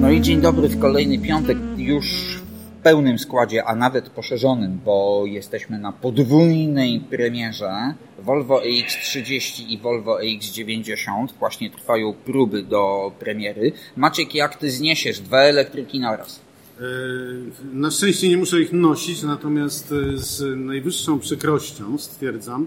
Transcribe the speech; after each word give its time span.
No 0.00 0.10
i 0.10 0.20
dzień 0.20 0.40
dobry 0.40 0.68
w 0.68 0.78
kolejny 0.78 1.18
piątek 1.18 1.58
już 1.76 2.06
w 2.80 2.82
pełnym 2.82 3.18
składzie, 3.18 3.64
a 3.64 3.74
nawet 3.74 4.08
poszerzonym, 4.08 4.80
bo 4.84 5.22
jesteśmy 5.26 5.78
na 5.78 5.92
podwójnej 5.92 7.00
premierze 7.00 7.94
Volvo 8.18 8.60
EX30 8.60 9.68
i 9.68 9.78
Volvo 9.78 10.18
EX90. 10.18 11.26
Właśnie 11.38 11.70
trwają 11.70 12.12
próby 12.12 12.62
do 12.62 13.12
premiery. 13.18 13.72
Maciek, 13.96 14.34
jak 14.34 14.56
ty 14.56 14.70
zniesiesz 14.70 15.20
dwa 15.20 15.38
elektryki 15.38 16.00
naraz? 16.00 16.40
E, 16.80 16.82
na 17.72 17.90
szczęście 17.90 18.28
nie 18.28 18.36
muszę 18.36 18.60
ich 18.60 18.72
nosić, 18.72 19.22
natomiast 19.22 19.92
e, 19.92 20.18
z 20.18 20.58
najwyższą 20.58 21.18
przykrością 21.18 21.98
stwierdzam, 21.98 22.66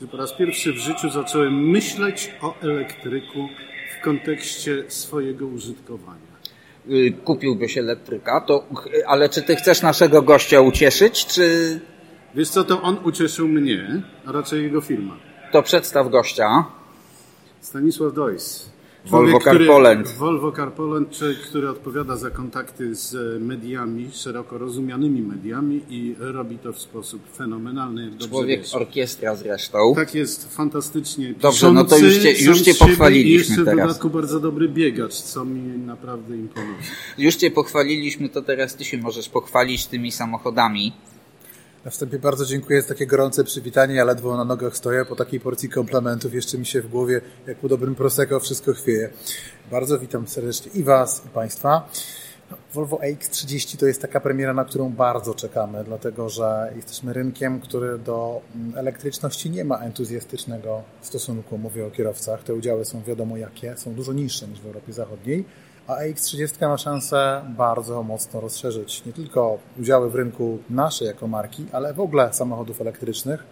że 0.00 0.06
po 0.06 0.16
raz 0.16 0.32
pierwszy 0.32 0.72
w 0.72 0.76
życiu 0.76 1.10
zacząłem 1.10 1.68
myśleć 1.70 2.30
o 2.42 2.54
elektryku 2.60 3.48
w 3.98 4.04
kontekście 4.04 4.84
swojego 4.88 5.46
użytkowania. 5.46 6.36
Y, 6.90 7.12
kupiłbyś 7.24 7.78
elektryka, 7.78 8.40
to, 8.40 8.66
ale 9.06 9.28
czy 9.28 9.42
ty 9.42 9.56
chcesz 9.56 9.82
naszego 9.82 10.22
gościa 10.22 10.60
ucieszyć, 10.60 11.26
czy 11.26 11.80
Wiesz 12.34 12.48
co, 12.48 12.64
to 12.64 12.82
on 12.82 12.96
ucieszył 13.04 13.48
mnie, 13.48 14.02
a 14.26 14.32
raczej 14.32 14.62
jego 14.62 14.80
firma. 14.80 15.16
to 15.52 15.62
przedstaw 15.62 16.08
gościa? 16.10 16.64
Stanisław 17.60 18.14
Dojs. 18.14 18.70
Volvo 19.06 19.38
Car 19.40 19.58
Poland. 19.66 20.08
Volvo 20.18 20.52
Car 20.52 20.72
Poland, 20.72 21.10
człowiek, 21.10 21.38
który 21.38 21.70
odpowiada 21.70 22.16
za 22.16 22.30
kontakty 22.30 22.94
z 22.94 23.42
mediami, 23.42 24.08
szeroko 24.12 24.58
rozumianymi 24.58 25.22
mediami 25.22 25.80
i 25.90 26.14
robi 26.18 26.58
to 26.58 26.72
w 26.72 26.78
sposób 26.78 27.20
fenomenalny, 27.36 28.10
Człowiek 28.28 28.60
wiesz. 28.60 28.74
orkiestra 28.74 29.36
zresztą. 29.36 29.92
Tak 29.94 30.14
jest, 30.14 30.54
fantastycznie 30.56 31.34
Dobrze, 31.40 31.72
no 31.72 31.84
to 31.84 31.96
piszący, 31.96 32.06
już 32.14 32.38
cię- 32.38 32.44
już 32.44 32.60
cię 32.60 32.74
pochwaliliśmy 32.74 33.30
I 33.30 33.48
jeszcze 33.48 33.62
w 33.62 33.64
teraz. 33.64 33.86
dodatku 33.88 34.10
bardzo 34.10 34.40
dobry 34.40 34.68
biegacz, 34.68 35.14
co 35.14 35.44
mi 35.44 35.78
naprawdę 35.78 36.36
imponuje. 36.36 36.74
Już 37.18 37.34
cię 37.34 37.50
pochwaliliśmy, 37.50 38.28
to 38.28 38.42
teraz 38.42 38.76
ty 38.76 38.84
się 38.84 38.98
możesz 38.98 39.28
pochwalić 39.28 39.86
tymi 39.86 40.12
samochodami. 40.12 40.92
Na 41.86 41.90
wstępie 41.90 42.18
bardzo 42.18 42.46
dziękuję 42.46 42.82
za 42.82 42.88
takie 42.88 43.06
gorące 43.06 43.44
przywitanie. 43.44 43.94
Ja 43.94 44.04
ledwo 44.04 44.36
na 44.36 44.44
nogach 44.44 44.76
stoję. 44.76 45.04
Po 45.04 45.16
takiej 45.16 45.40
porcji 45.40 45.68
komplementów 45.68 46.34
jeszcze 46.34 46.58
mi 46.58 46.66
się 46.66 46.82
w 46.82 46.88
głowie, 46.88 47.20
jak 47.46 47.58
po 47.58 47.68
dobrym 47.68 47.94
Prosecco, 47.94 48.40
wszystko 48.40 48.72
chwieje. 48.72 49.10
Bardzo 49.70 49.98
witam 49.98 50.28
serdecznie 50.28 50.72
i 50.72 50.82
Was, 50.82 51.22
i 51.26 51.28
Państwa. 51.28 51.88
Volvo 52.74 52.96
AX30 52.96 53.78
to 53.78 53.86
jest 53.86 54.02
taka 54.02 54.20
premiera, 54.20 54.54
na 54.54 54.64
którą 54.64 54.92
bardzo 54.92 55.34
czekamy, 55.34 55.84
dlatego 55.84 56.28
że 56.28 56.72
jesteśmy 56.76 57.12
rynkiem, 57.12 57.60
który 57.60 57.98
do 57.98 58.40
mm, 58.54 58.78
elektryczności 58.78 59.50
nie 59.50 59.64
ma 59.64 59.78
entuzjastycznego 59.78 60.82
stosunku. 61.02 61.58
Mówię 61.58 61.86
o 61.86 61.90
kierowcach. 61.90 62.42
Te 62.42 62.54
udziały 62.54 62.84
są 62.84 63.02
wiadomo 63.02 63.36
jakie, 63.36 63.76
są 63.76 63.94
dużo 63.94 64.12
niższe 64.12 64.48
niż 64.48 64.60
w 64.60 64.66
Europie 64.66 64.92
Zachodniej. 64.92 65.44
A 65.86 65.94
AX30 65.94 66.68
ma 66.68 66.78
szansę 66.78 67.44
bardzo 67.56 68.02
mocno 68.02 68.40
rozszerzyć 68.40 69.04
nie 69.04 69.12
tylko 69.12 69.58
udziały 69.80 70.10
w 70.10 70.14
rynku 70.14 70.58
nasze 70.70 71.04
jako 71.04 71.28
marki, 71.28 71.66
ale 71.72 71.94
w 71.94 72.00
ogóle 72.00 72.32
samochodów 72.32 72.80
elektrycznych, 72.80 73.44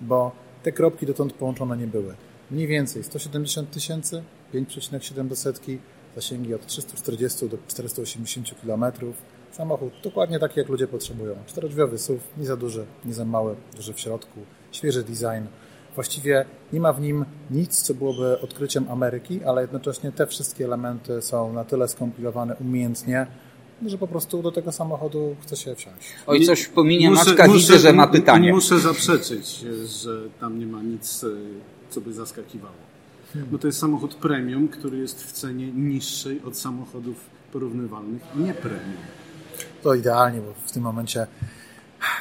bo 0.00 0.32
te 0.62 0.72
kropki 0.72 1.06
dotąd 1.06 1.32
połączone 1.32 1.76
nie 1.76 1.86
były. 1.86 2.14
Mniej 2.50 2.66
więcej 2.66 3.04
170 3.04 3.70
tysięcy, 3.70 4.22
5,7 4.54 5.28
do 5.28 5.36
setki, 5.36 5.78
zasięgi 6.16 6.54
od 6.54 6.66
340 6.66 7.48
do 7.48 7.58
480 7.68 8.54
km. 8.62 8.84
Samochód 9.52 9.92
dokładnie 10.02 10.38
taki, 10.38 10.60
jak 10.60 10.68
ludzie 10.68 10.86
potrzebują. 10.86 11.34
Czterodrzwiowy 11.46 11.98
SUV, 11.98 12.20
nie 12.36 12.46
za 12.46 12.56
duży, 12.56 12.86
nie 13.04 13.14
za 13.14 13.24
mały, 13.24 13.56
duży 13.76 13.94
w 13.94 14.00
środku, 14.00 14.40
świeży 14.72 15.02
design. 15.02 15.46
Właściwie 15.98 16.44
nie 16.72 16.80
ma 16.80 16.92
w 16.92 17.00
nim 17.00 17.24
nic, 17.50 17.82
co 17.82 17.94
byłoby 17.94 18.40
odkryciem 18.40 18.86
Ameryki, 18.90 19.44
ale 19.44 19.62
jednocześnie 19.62 20.12
te 20.12 20.26
wszystkie 20.26 20.64
elementy 20.64 21.22
są 21.22 21.52
na 21.52 21.64
tyle 21.64 21.88
skompilowane 21.88 22.56
umiejętnie, 22.56 23.26
że 23.86 23.98
po 23.98 24.06
prostu 24.06 24.42
do 24.42 24.52
tego 24.52 24.72
samochodu 24.72 25.36
chce 25.42 25.56
się 25.56 25.74
wsiąść. 25.74 26.08
Oj, 26.26 26.44
coś 26.44 26.62
w 26.62 26.70
pominie 26.70 27.10
Maczka 27.10 27.48
widzę, 27.48 27.78
że 27.78 27.92
ma 27.92 28.06
pytanie. 28.06 28.52
Muszę 28.52 28.78
zaprzeczyć, 28.78 29.64
że 30.02 30.20
tam 30.40 30.58
nie 30.58 30.66
ma 30.66 30.82
nic, 30.82 31.24
e, 31.24 31.28
co 31.90 32.00
by 32.00 32.12
zaskakiwało. 32.12 32.74
Hmm. 33.32 33.50
Bo 33.50 33.58
to 33.58 33.66
jest 33.66 33.78
samochód 33.78 34.14
premium, 34.14 34.68
który 34.68 34.98
jest 34.98 35.24
w 35.24 35.32
cenie 35.32 35.72
niższej 35.72 36.40
od 36.46 36.58
samochodów 36.58 37.16
porównywalnych 37.52 38.22
nie 38.36 38.54
premium. 38.54 39.02
To 39.82 39.94
idealnie, 39.94 40.40
bo 40.40 40.54
w 40.66 40.72
tym 40.72 40.82
momencie 40.82 41.26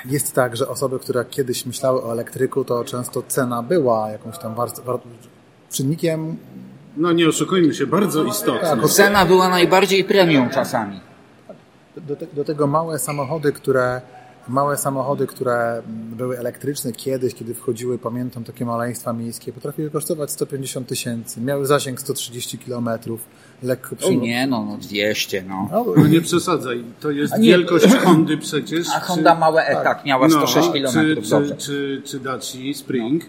jest 0.06 0.34
tak, 0.34 0.58
że 0.58 0.68
osoby, 0.68 1.00
które 1.00 1.26
kiedyś 1.26 1.66
myślały 1.66 2.04
o 2.04 2.12
elektryku, 2.12 2.66
to 2.66 2.84
często 2.84 3.24
cena 3.28 3.64
była 3.64 4.10
jakąś 4.12 4.38
tam 4.38 4.56
war- 4.56 4.84
war- 4.86 5.00
czynnikiem 5.72 6.38
No 6.98 7.12
nie 7.12 7.28
oszukujmy 7.28 7.74
się, 7.74 7.88
bardzo 7.88 8.24
istotny. 8.24 8.62
Tak, 8.62 8.90
Cena 8.90 9.26
była 9.26 9.50
najbardziej 9.50 10.04
premium 10.04 10.50
czasami. 10.50 11.00
do, 11.98 12.16
te, 12.16 12.28
do 12.34 12.44
tego 12.46 12.68
małe 12.68 13.00
samochody, 13.00 13.52
które 13.54 14.02
małe 14.50 14.78
samochody, 14.78 15.28
które 15.28 15.82
były 15.88 16.40
elektryczne 16.40 16.92
kiedyś, 16.94 17.34
kiedy 17.34 17.54
wchodziły, 17.54 17.98
pamiętam 18.00 18.44
takie 18.44 18.66
maleństwa 18.66 19.14
miejskie, 19.14 19.54
potrafiły 19.54 19.90
kosztować 19.90 20.32
150 20.32 20.88
tysięcy, 20.88 21.42
miały 21.42 21.66
zasięg 21.66 22.00
130 22.02 22.58
kilometrów, 22.58 23.22
lekko 23.64 23.96
O 23.96 24.00
przy... 24.00 24.16
nie, 24.18 24.48
no, 24.48 24.66
no 24.66 24.78
200, 24.78 25.44
no. 25.44 25.70
No, 25.72 25.86
No 25.98 26.08
nie 26.08 26.22
przesadzaj, 26.22 26.84
to 27.00 27.12
jest 27.12 27.34
A 27.34 27.38
nie- 27.38 27.48
wielkość 27.48 27.86
Hondy 28.06 28.38
przecież. 28.38 28.88
A 28.96 29.00
Honda 29.00 29.36
małe 29.36 29.66
E, 29.66 29.84
tak, 29.84 30.06
miała 30.06 30.30
106 30.30 30.68
no, 30.68 30.74
km, 30.74 30.94
czy, 30.94 31.16
dobrze. 31.16 31.48
czy, 31.50 31.56
czy, 31.58 32.02
czy 32.06 32.20
Dacia 32.20 32.58
Spring. 32.76 33.24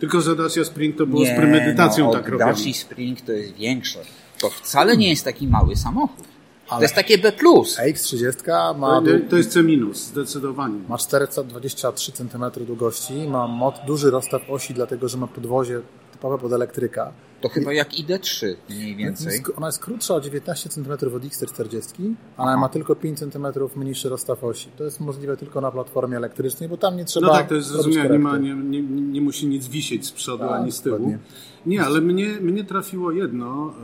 Tylko, 0.00 0.20
że 0.20 0.36
Dacia 0.36 0.64
Spring 0.64 0.96
to 0.96 1.06
było 1.06 1.24
z 1.24 1.28
Nie, 1.28 1.36
premedytacją 1.36 2.06
no, 2.06 2.12
tak 2.12 2.28
robione. 2.28 2.52
Dacia 2.52 2.72
Spring 2.74 3.20
to 3.20 3.32
jest 3.32 3.54
większe. 3.54 3.98
To 4.40 4.50
wcale 4.50 4.96
nie 4.96 5.08
jest 5.10 5.24
taki 5.24 5.48
mały 5.48 5.76
samochód. 5.76 6.24
To 6.68 6.72
Ale- 6.72 6.82
jest 6.82 6.94
takie 6.94 7.18
B+. 7.18 7.32
AX30 7.32 8.78
ma, 8.78 9.00
To, 9.00 9.06
to 9.30 9.36
jest 9.36 9.52
C 9.52 9.62
minus, 9.62 9.96
zdecydowanie. 9.98 10.74
ma 10.88 10.98
423 10.98 12.12
cm 12.12 12.44
długości, 12.66 13.12
ma 13.48 13.72
duży 13.86 14.10
rozstaw 14.10 14.50
osi, 14.50 14.74
dlatego 14.74 15.08
że 15.08 15.18
ma 15.18 15.26
podwozie 15.26 15.80
typowe 16.24 16.38
pod 16.42 16.52
elektryka. 16.52 17.12
To 17.40 17.48
chyba 17.48 17.72
jak 17.72 17.90
ID3 17.92 18.54
mniej 18.70 18.96
więcej. 18.96 19.26
Jest- 19.32 19.52
Ona 19.56 19.66
jest 19.66 19.78
krótsza 19.78 20.14
o 20.14 20.20
19 20.20 20.68
cm 20.68 20.92
od 20.92 21.00
XT40, 21.24 22.14
ale 22.36 22.56
ma 22.56 22.68
tylko 22.68 22.96
5 22.96 23.18
cm 23.18 23.46
mniejszy 23.76 24.08
rozstaw 24.08 24.44
osi. 24.44 24.68
To 24.76 24.84
jest 24.84 25.00
możliwe 25.00 25.36
tylko 25.36 25.60
na 25.60 25.70
platformie 25.70 26.16
elektrycznej, 26.16 26.68
bo 26.68 26.76
tam 26.76 26.96
nie 26.96 27.04
trzeba. 27.04 27.26
No 27.26 27.32
tak, 27.32 27.48
to 27.48 27.54
jest 27.54 27.68
zrozumiałe, 27.68 28.08
nie, 28.10 28.18
ma, 28.18 28.36
nie, 28.38 28.54
nie, 28.54 28.82
nie 28.82 29.20
musi 29.20 29.46
nic 29.46 29.68
wisieć 29.68 30.06
z 30.06 30.12
przodu 30.12 30.44
Tak, 30.48 30.60
ani 30.60 30.72
z 30.72 30.80
tyłu. 30.80 30.96
dokładnie. 30.96 31.18
Nie, 31.66 31.82
ale 31.84 32.00
mnie, 32.00 32.28
mnie 32.40 32.64
trafiło 32.64 33.12
jedno. 33.12 33.74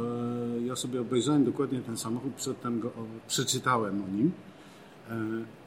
e, 0.59 0.67
Ja 0.67 0.77
sobie 0.77 1.01
obejrzałem 1.01 1.45
dokładnie 1.45 1.81
ten 1.81 1.97
samochód, 1.97 2.33
przedtem 2.35 2.81
go 2.81 2.91
przeczytałem 3.29 4.05
o 4.05 4.09
nim. 4.09 4.33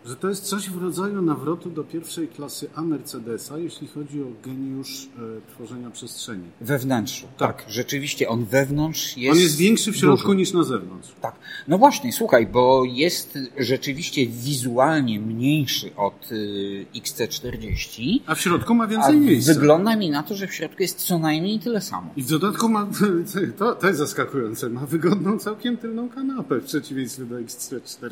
Że 0.05 0.15
to 0.15 0.29
jest 0.29 0.43
coś 0.43 0.69
w 0.69 0.81
rodzaju 0.81 1.21
nawrotu 1.21 1.69
do 1.69 1.83
pierwszej 1.83 2.27
klasy 2.27 2.69
A 2.75 2.81
Mercedesa, 2.81 3.57
jeśli 3.57 3.87
chodzi 3.87 4.21
o 4.23 4.25
geniusz 4.45 5.07
e, 5.17 5.51
tworzenia 5.53 5.89
przestrzeni. 5.89 6.43
We 6.61 6.79
wnętrzu. 6.79 7.27
Tak. 7.37 7.57
Tak, 7.57 7.65
rzeczywiście, 7.71 8.29
on 8.29 8.45
wewnątrz 8.45 9.17
jest. 9.17 9.37
On 9.37 9.43
jest 9.43 9.57
większy 9.57 9.91
w 9.91 9.95
środku 9.97 10.25
duży. 10.27 10.37
niż 10.37 10.53
na 10.53 10.63
zewnątrz. 10.63 11.09
Tak. 11.21 11.35
No 11.67 11.77
właśnie, 11.77 12.13
słuchaj, 12.13 12.47
bo 12.47 12.83
jest 12.85 13.37
rzeczywiście 13.57 14.27
wizualnie 14.27 15.19
mniejszy 15.19 15.95
od 15.95 16.31
y, 16.31 16.85
XC40. 16.95 18.19
A 18.25 18.35
w 18.35 18.41
środku 18.41 18.75
ma 18.75 18.83
A 18.83 18.87
więcej 18.87 19.17
miejsca. 19.17 19.53
wygląda 19.53 19.95
mi 19.95 20.09
na 20.09 20.23
to, 20.23 20.35
że 20.35 20.47
w 20.47 20.53
środku 20.53 20.81
jest 20.81 20.97
co 21.01 21.19
najmniej 21.19 21.59
tyle 21.59 21.81
samo. 21.81 22.11
I 22.15 22.23
w 22.23 22.27
dodatku 22.27 22.69
ma, 22.69 22.87
to, 23.57 23.75
to 23.75 23.87
jest 23.87 23.99
zaskakujące, 23.99 24.69
ma 24.69 24.85
wygodną 24.85 25.39
całkiem 25.39 25.77
tylną 25.77 26.09
kanapę 26.09 26.59
w 26.59 26.65
przeciwieństwie 26.65 27.25
do 27.25 27.35
XC40. 27.35 28.09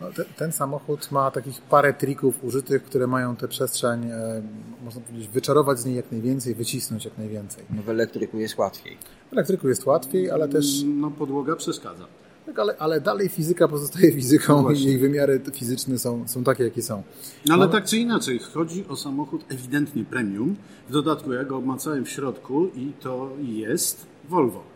No, 0.00 0.12
te, 0.12 0.24
ten 0.24 0.52
samochód 0.52 0.99
ma 1.10 1.30
takich 1.30 1.62
parę 1.62 1.94
trików 1.94 2.44
użytych, 2.44 2.82
które 2.84 3.06
mają 3.06 3.36
tę 3.36 3.48
przestrzeń, 3.48 4.04
e, 4.04 4.42
można 4.84 5.00
powiedzieć, 5.00 5.28
wyczarować 5.28 5.78
z 5.78 5.84
niej 5.84 5.96
jak 5.96 6.12
najwięcej, 6.12 6.54
wycisnąć 6.54 7.04
jak 7.04 7.18
najwięcej. 7.18 7.64
No 7.70 7.82
w 7.82 7.88
elektryku 7.88 8.38
jest 8.38 8.58
łatwiej. 8.58 8.96
W 9.30 9.32
elektryku 9.32 9.68
jest 9.68 9.86
łatwiej, 9.86 10.30
ale 10.30 10.48
też. 10.48 10.82
No 10.84 11.10
podłoga 11.10 11.56
przeszkadza. 11.56 12.06
Tak, 12.46 12.58
ale, 12.58 12.76
ale 12.78 13.00
dalej 13.00 13.28
fizyka 13.28 13.68
pozostaje 13.68 14.12
fizyką 14.22 14.62
No 14.62 14.70
i 14.70 14.82
jej 14.82 14.98
wymiary 14.98 15.40
fizyczne 15.52 15.98
są, 15.98 16.28
są 16.28 16.44
takie, 16.44 16.64
jakie 16.64 16.82
są. 16.82 17.02
No 17.46 17.54
ale 17.54 17.68
tak 17.68 17.84
czy 17.84 17.96
inaczej, 17.96 18.38
chodzi 18.38 18.84
o 18.88 18.96
samochód 18.96 19.44
ewidentnie 19.48 20.04
premium. 20.04 20.56
W 20.88 20.92
dodatku 20.92 21.32
ja 21.32 21.44
go 21.44 21.56
obmacałem 21.56 22.04
w 22.04 22.08
środku 22.08 22.66
i 22.66 22.92
to 23.00 23.30
jest 23.42 24.06
Volvo. 24.28 24.69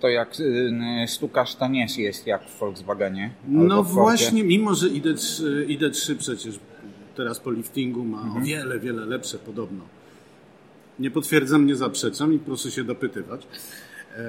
To 0.00 0.08
jak 0.08 0.40
y, 0.40 0.72
stukasz, 1.06 1.54
to 1.54 1.68
nie 1.68 1.86
jest 1.98 2.26
jak 2.26 2.48
w 2.48 2.58
Volkswagenie. 2.58 3.30
No 3.48 3.82
w 3.82 3.92
właśnie, 3.92 4.44
mimo 4.44 4.74
że 4.74 4.86
ID3, 4.88 5.42
ID3 5.66 6.16
przecież 6.16 6.58
teraz 7.16 7.40
po 7.40 7.50
liftingu 7.50 8.04
ma 8.04 8.34
o 8.36 8.40
wiele, 8.40 8.78
wiele 8.78 9.06
lepsze 9.06 9.38
podobno. 9.38 9.84
Nie 10.98 11.10
potwierdzam, 11.10 11.66
nie 11.66 11.76
zaprzeczam 11.76 12.32
i 12.32 12.38
proszę 12.38 12.70
się 12.70 12.84
dopytywać. 12.84 13.46
E, 14.16 14.22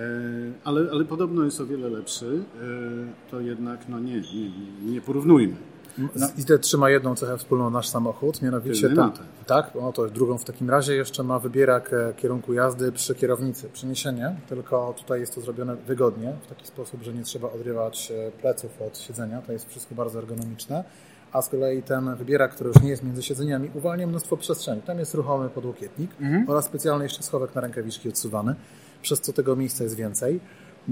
ale, 0.64 0.92
ale 0.92 1.06
podobno 1.06 1.44
jest 1.44 1.62
o 1.62 1.66
wiele 1.66 1.90
lepszy, 1.90 2.26
e, 2.26 3.32
to 3.32 3.42
jednak 3.42 3.90
no 3.90 4.00
nie, 4.00 4.16
nie, 4.16 4.92
nie 4.92 5.02
porównujmy. 5.02 5.56
No. 5.98 6.28
I 6.38 6.46
te 6.46 6.60
trzyma 6.60 6.90
jedną 6.90 7.16
cechę 7.16 7.38
wspólną 7.38 7.70
nasz 7.70 7.88
samochód, 7.88 8.42
mianowicie 8.42 8.90
ta, 8.90 9.12
tak, 9.46 9.72
no 9.76 9.94
to 9.94 10.08
drugą 10.08 10.38
w 10.38 10.46
takim 10.46 10.70
razie 10.70 10.96
jeszcze 10.96 11.24
ma 11.24 11.40
wybierak 11.40 11.94
e, 11.94 12.14
kierunku 12.18 12.54
jazdy 12.54 12.92
przy 12.92 13.16
kierownicy, 13.16 13.70
przeniesienie, 13.70 14.36
tylko 14.50 14.94
tutaj 14.98 15.20
jest 15.20 15.36
to 15.36 15.42
zrobione 15.42 15.76
wygodnie, 15.76 16.34
w 16.44 16.48
taki 16.48 16.68
sposób, 16.68 17.04
że 17.04 17.14
nie 17.14 17.24
trzeba 17.24 17.52
odrywać 17.52 18.12
e, 18.12 18.32
pleców 18.32 18.82
od 18.82 18.98
siedzenia, 18.98 19.42
to 19.42 19.52
jest 19.52 19.70
wszystko 19.70 19.96
bardzo 19.96 20.20
ergonomiczne 20.20 20.84
a 21.32 21.42
z 21.42 21.50
kolei 21.50 21.84
ten 21.84 22.16
wybierak, 22.16 22.52
który 22.52 22.68
już 22.68 22.82
nie 22.82 22.90
jest 22.90 23.04
między 23.04 23.24
siedzeniami, 23.24 23.72
uwalnia 23.74 24.08
mnóstwo 24.08 24.38
przestrzeni. 24.38 24.82
Tam 24.82 25.00
jest 25.00 25.14
ruchomy 25.14 25.50
podłokietnik 25.50 26.12
mhm. 26.22 26.50
oraz 26.50 26.66
specjalny 26.66 27.06
jeszcze 27.06 27.24
schowek 27.24 27.56
na 27.56 27.62
rękawiczki 27.62 28.10
odsuwany, 28.10 28.56
przez 29.02 29.22
co 29.22 29.34
tego 29.34 29.56
miejsca 29.56 29.84
jest 29.84 29.96
więcej. 29.96 30.40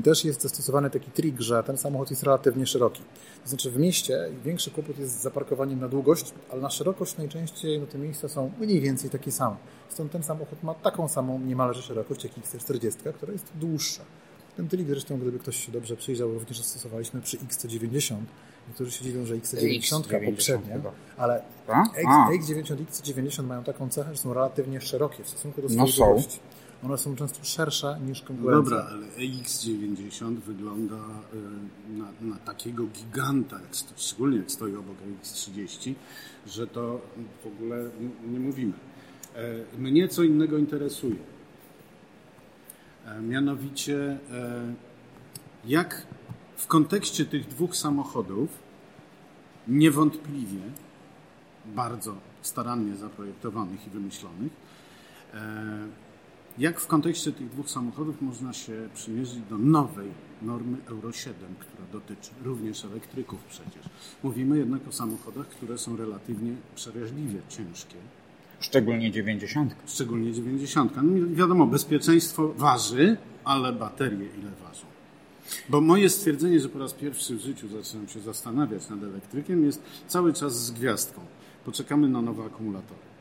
Też 0.03 0.25
jest 0.25 0.41
zastosowany 0.41 0.89
taki 0.89 1.11
trik, 1.11 1.39
że 1.39 1.63
ten 1.63 1.77
samochód 1.77 2.09
jest 2.09 2.23
relatywnie 2.23 2.65
szeroki. 2.65 3.01
To 3.43 3.49
znaczy 3.49 3.71
w 3.71 3.77
mieście 3.77 4.29
większy 4.45 4.71
kłopot 4.71 4.99
jest 4.99 5.19
z 5.19 5.21
zaparkowaniem 5.21 5.79
na 5.79 5.87
długość, 5.87 6.33
ale 6.51 6.61
na 6.61 6.69
szerokość 6.69 7.17
najczęściej 7.17 7.79
no, 7.79 7.87
te 7.87 7.97
miejsca 7.97 8.29
są 8.29 8.51
mniej 8.59 8.81
więcej 8.81 9.09
takie 9.09 9.31
same. 9.31 9.55
Stąd 9.89 10.11
ten 10.11 10.23
samochód 10.23 10.63
ma 10.63 10.73
taką 10.73 11.07
samą 11.07 11.39
niemalże 11.39 11.81
szerokość 11.81 12.23
jak 12.23 12.33
XC40, 12.33 13.13
która 13.13 13.33
jest 13.33 13.45
dłuższa. 13.55 14.01
Ten 14.57 14.67
trik 14.67 14.87
zresztą, 14.87 15.19
gdyby 15.19 15.39
ktoś 15.39 15.65
się 15.65 15.71
dobrze 15.71 15.95
przyjrzał, 15.95 16.33
również 16.33 16.57
zastosowaliśmy 16.57 17.21
przy 17.21 17.37
XC90. 17.37 18.15
Niektórzy 18.67 18.91
się 18.91 19.03
dziwią, 19.03 19.25
że 19.25 19.35
XC90 19.35 20.25
poprzednie, 20.31 20.79
ale 21.17 21.41
X90 21.67 22.81
i 22.81 22.85
XC90 22.85 23.43
mają 23.43 23.63
taką 23.63 23.89
cechę, 23.89 24.15
że 24.15 24.21
są 24.21 24.33
relatywnie 24.33 24.81
szerokie 24.81 25.23
w 25.23 25.29
stosunku 25.29 25.61
do 25.61 25.69
swojej 25.69 25.93
no 25.97 26.05
długości. 26.05 26.39
One 26.83 26.97
są 26.97 27.15
często 27.15 27.43
szersze 27.43 27.99
niż 28.07 28.21
konkurencja. 28.21 28.77
Dobra, 28.77 28.87
ale 28.91 29.07
X90 29.07 30.35
wygląda 30.35 30.95
y, 30.95 31.97
na, 31.97 32.05
na, 32.21 32.35
takiego 32.35 32.83
giganta, 32.85 33.61
jak, 33.61 33.75
szczególnie 33.95 34.37
jak 34.37 34.51
stoi 34.51 34.75
obok 34.75 34.97
X30, 35.23 35.93
że 36.47 36.67
to 36.67 37.01
w 37.43 37.47
ogóle 37.47 37.89
nie 38.27 38.39
mówimy. 38.39 38.73
E, 39.35 39.79
mnie 39.79 40.07
co 40.07 40.23
innego 40.23 40.57
interesuje. 40.57 41.15
E, 43.05 43.21
mianowicie, 43.21 44.19
e, 44.31 44.73
jak 45.65 46.07
w 46.55 46.67
kontekście 46.67 47.25
tych 47.25 47.47
dwóch 47.47 47.75
samochodów, 47.75 48.49
niewątpliwie 49.67 50.61
bardzo 51.65 52.15
starannie 52.41 52.95
zaprojektowanych 52.95 53.87
i 53.87 53.89
wymyślonych, 53.89 54.51
jak 56.57 56.79
w 56.79 56.87
kontekście 56.87 57.31
tych 57.31 57.49
dwóch 57.49 57.69
samochodów 57.69 58.21
można 58.21 58.53
się 58.53 58.89
przymierzyć 58.93 59.39
do 59.49 59.57
nowej 59.57 60.11
normy 60.41 60.77
Euro 60.85 61.11
7, 61.11 61.35
która 61.59 61.87
dotyczy 61.91 62.31
również 62.43 62.85
elektryków 62.85 63.43
przecież. 63.43 63.89
Mówimy 64.23 64.57
jednak 64.57 64.87
o 64.87 64.91
samochodach, 64.91 65.47
które 65.47 65.77
są 65.77 65.97
relatywnie 65.97 66.55
przeraźliwie 66.75 67.39
ciężkie. 67.49 67.95
Szczególnie 68.59 69.11
90. 69.11 69.75
Szczególnie 69.85 70.33
90. 70.33 70.93
No 70.95 71.35
wiadomo, 71.35 71.67
bezpieczeństwo 71.67 72.53
waży, 72.53 73.17
ale 73.43 73.73
baterie 73.73 74.27
ile 74.39 74.51
ważą? 74.63 74.85
Bo 75.69 75.81
moje 75.81 76.09
stwierdzenie, 76.09 76.59
że 76.59 76.69
po 76.69 76.79
raz 76.79 76.93
pierwszy 76.93 77.35
w 77.35 77.41
życiu 77.41 77.67
zaczynam 77.67 78.07
się 78.07 78.19
zastanawiać 78.19 78.89
nad 78.89 79.03
elektrykiem, 79.03 79.65
jest 79.65 79.81
cały 80.07 80.33
czas 80.33 80.65
z 80.65 80.71
gwiazdką. 80.71 81.21
Poczekamy 81.65 82.09
na 82.09 82.21
nowe 82.21 82.45
akumulatory. 82.45 83.16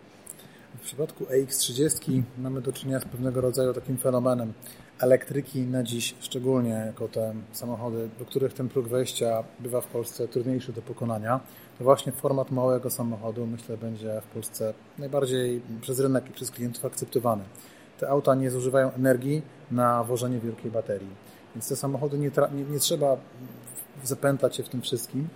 W 0.76 0.80
przypadku 0.80 1.24
EX30 1.24 2.22
mamy 2.38 2.60
do 2.60 2.72
czynienia 2.72 3.00
z 3.00 3.04
pewnego 3.04 3.40
rodzaju 3.40 3.74
takim 3.74 3.98
fenomenem. 3.98 4.52
Elektryki 5.00 5.60
na 5.60 5.82
dziś, 5.82 6.14
szczególnie 6.20 6.70
jako 6.70 7.08
te 7.08 7.34
samochody, 7.52 8.08
do 8.18 8.24
których 8.24 8.52
ten 8.52 8.68
próg 8.68 8.88
wejścia 8.88 9.44
bywa 9.60 9.80
w 9.80 9.86
Polsce 9.86 10.28
trudniejszy 10.28 10.72
do 10.72 10.82
pokonania, 10.82 11.40
to 11.78 11.84
właśnie 11.84 12.12
format 12.12 12.50
małego 12.50 12.90
samochodu 12.90 13.46
myślę 13.46 13.76
będzie 13.76 14.20
w 14.20 14.34
Polsce 14.34 14.74
najbardziej 14.98 15.62
przez 15.80 16.00
rynek 16.00 16.28
i 16.30 16.32
przez 16.32 16.50
klientów 16.50 16.84
akceptowany. 16.84 17.44
Te 18.00 18.08
auta 18.08 18.34
nie 18.34 18.50
zużywają 18.50 18.92
energii 18.92 19.42
na 19.70 20.04
wożenie 20.04 20.38
wielkiej 20.38 20.70
baterii, 20.70 21.10
więc 21.54 21.68
te 21.68 21.76
samochody 21.76 22.18
nie, 22.18 22.30
nie, 22.54 22.64
nie 22.64 22.78
trzeba 22.78 23.16
zapętać 24.04 24.56
się 24.56 24.62
w 24.62 24.68
tym 24.68 24.82
wszystkim, 24.82 25.28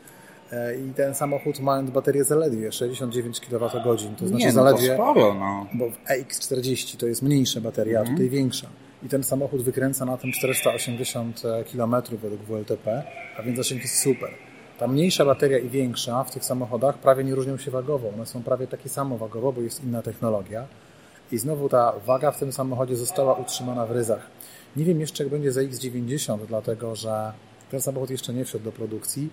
i 0.91 0.95
ten 0.95 1.15
samochód 1.15 1.61
mając 1.61 1.91
baterię 1.91 2.25
zaledwie 2.25 2.73
69 2.73 3.41
kWh, 3.41 3.71
to 4.19 4.29
znaczy 4.29 4.45
nie, 4.45 4.47
no 4.47 4.53
zaledwie, 4.53 4.89
to 4.89 4.95
sporo, 4.95 5.35
no. 5.35 5.67
bo 5.75 5.91
w 5.91 6.05
EX40 6.09 6.97
to 6.97 7.07
jest 7.07 7.23
mniejsza 7.23 7.61
bateria, 7.61 7.99
a 7.99 8.01
mhm. 8.01 8.17
tutaj 8.17 8.31
większa. 8.31 8.69
I 9.03 9.09
ten 9.09 9.23
samochód 9.23 9.63
wykręca 9.63 10.05
na 10.05 10.17
tym 10.17 10.33
480 10.33 11.43
km 11.73 11.97
według 12.23 12.43
WLTP, 12.43 13.03
a 13.39 13.43
więc 13.43 13.57
zasięg 13.57 13.83
jest 13.83 13.99
super. 13.99 14.31
Ta 14.79 14.87
mniejsza 14.87 15.25
bateria 15.25 15.59
i 15.59 15.69
większa 15.69 16.25
w 16.25 16.31
tych 16.31 16.45
samochodach 16.45 16.99
prawie 16.99 17.25
nie 17.25 17.35
różnią 17.35 17.57
się 17.57 17.71
wagowo. 17.71 18.09
One 18.09 18.27
są 18.27 18.43
prawie 18.43 18.67
takie 18.67 18.89
samo 18.89 19.19
wagowo, 19.19 19.53
bo 19.53 19.61
jest 19.61 19.85
inna 19.85 20.03
technologia. 20.03 20.67
I 21.33 21.39
znowu 21.39 21.69
ta 21.69 21.93
waga 22.07 22.31
w 22.31 22.39
tym 22.39 22.53
samochodzie 22.53 22.97
została 22.97 23.35
utrzymana 23.35 23.87
w 23.87 23.91
ryzach. 23.91 24.27
Nie 24.77 24.85
wiem 24.85 25.01
jeszcze, 25.01 25.25
jak 25.25 25.31
będzie 25.31 25.53
za 25.53 25.61
X90, 25.61 26.39
dlatego 26.49 26.97
że 26.97 27.33
ten 27.71 27.81
samochód 27.81 28.11
jeszcze 28.11 28.33
nie 28.33 28.45
wszedł 28.45 28.65
do 28.65 28.73
produkcji 28.73 29.29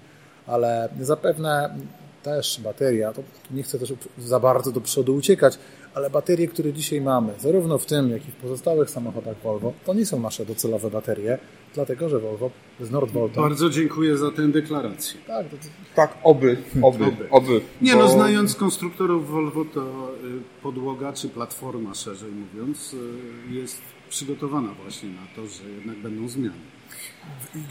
ale 0.48 0.90
zapewne 1.00 1.76
też 2.24 2.60
bateria, 2.64 3.14
to 3.14 3.24
nie 3.52 3.64
chcę 3.64 3.80
też 3.80 3.94
za 4.18 4.40
bardzo 4.40 4.72
do 4.72 4.82
przodu 4.82 5.16
uciekać, 5.16 5.60
ale 5.94 6.10
baterie, 6.10 6.48
które 6.48 6.74
dzisiaj 6.74 7.02
mamy, 7.02 7.34
zarówno 7.40 7.78
w 7.78 7.86
tym, 7.86 8.10
jak 8.10 8.28
i 8.28 8.32
w 8.32 8.36
pozostałych 8.36 8.90
samochodach 8.90 9.38
Volvo, 9.44 9.74
to 9.86 9.94
nie 9.94 10.06
są 10.06 10.20
nasze 10.20 10.46
docelowe 10.46 10.90
baterie, 10.90 11.38
dlatego 11.74 12.10
że 12.10 12.20
Volvo 12.20 12.52
z 12.82 12.92
Nordvolta... 12.92 13.42
Bardzo 13.42 13.70
dziękuję 13.70 14.18
za 14.18 14.32
tę 14.32 14.48
deklarację. 14.48 15.20
Tak, 15.28 15.50
to... 15.50 15.58
tak 15.96 16.18
oby, 16.24 16.58
oby, 16.82 17.06
oby. 17.06 17.30
oby 17.30 17.62
nie 17.82 17.92
no, 17.92 17.98
bo... 17.98 18.04
no, 18.04 18.10
znając 18.10 18.56
konstruktorów 18.56 19.30
Volvo, 19.30 19.66
to 19.66 19.82
y, 19.82 20.64
podłoga, 20.64 21.14
czy 21.14 21.30
platforma 21.30 21.94
szerzej 21.94 22.32
mówiąc, 22.32 22.94
y, 22.94 23.54
jest 23.54 23.82
przygotowana 24.10 24.74
właśnie 24.84 25.10
na 25.10 25.28
to, 25.36 25.48
że 25.48 25.70
jednak 25.70 25.98
będą 25.98 26.28
zmiany. 26.28 26.77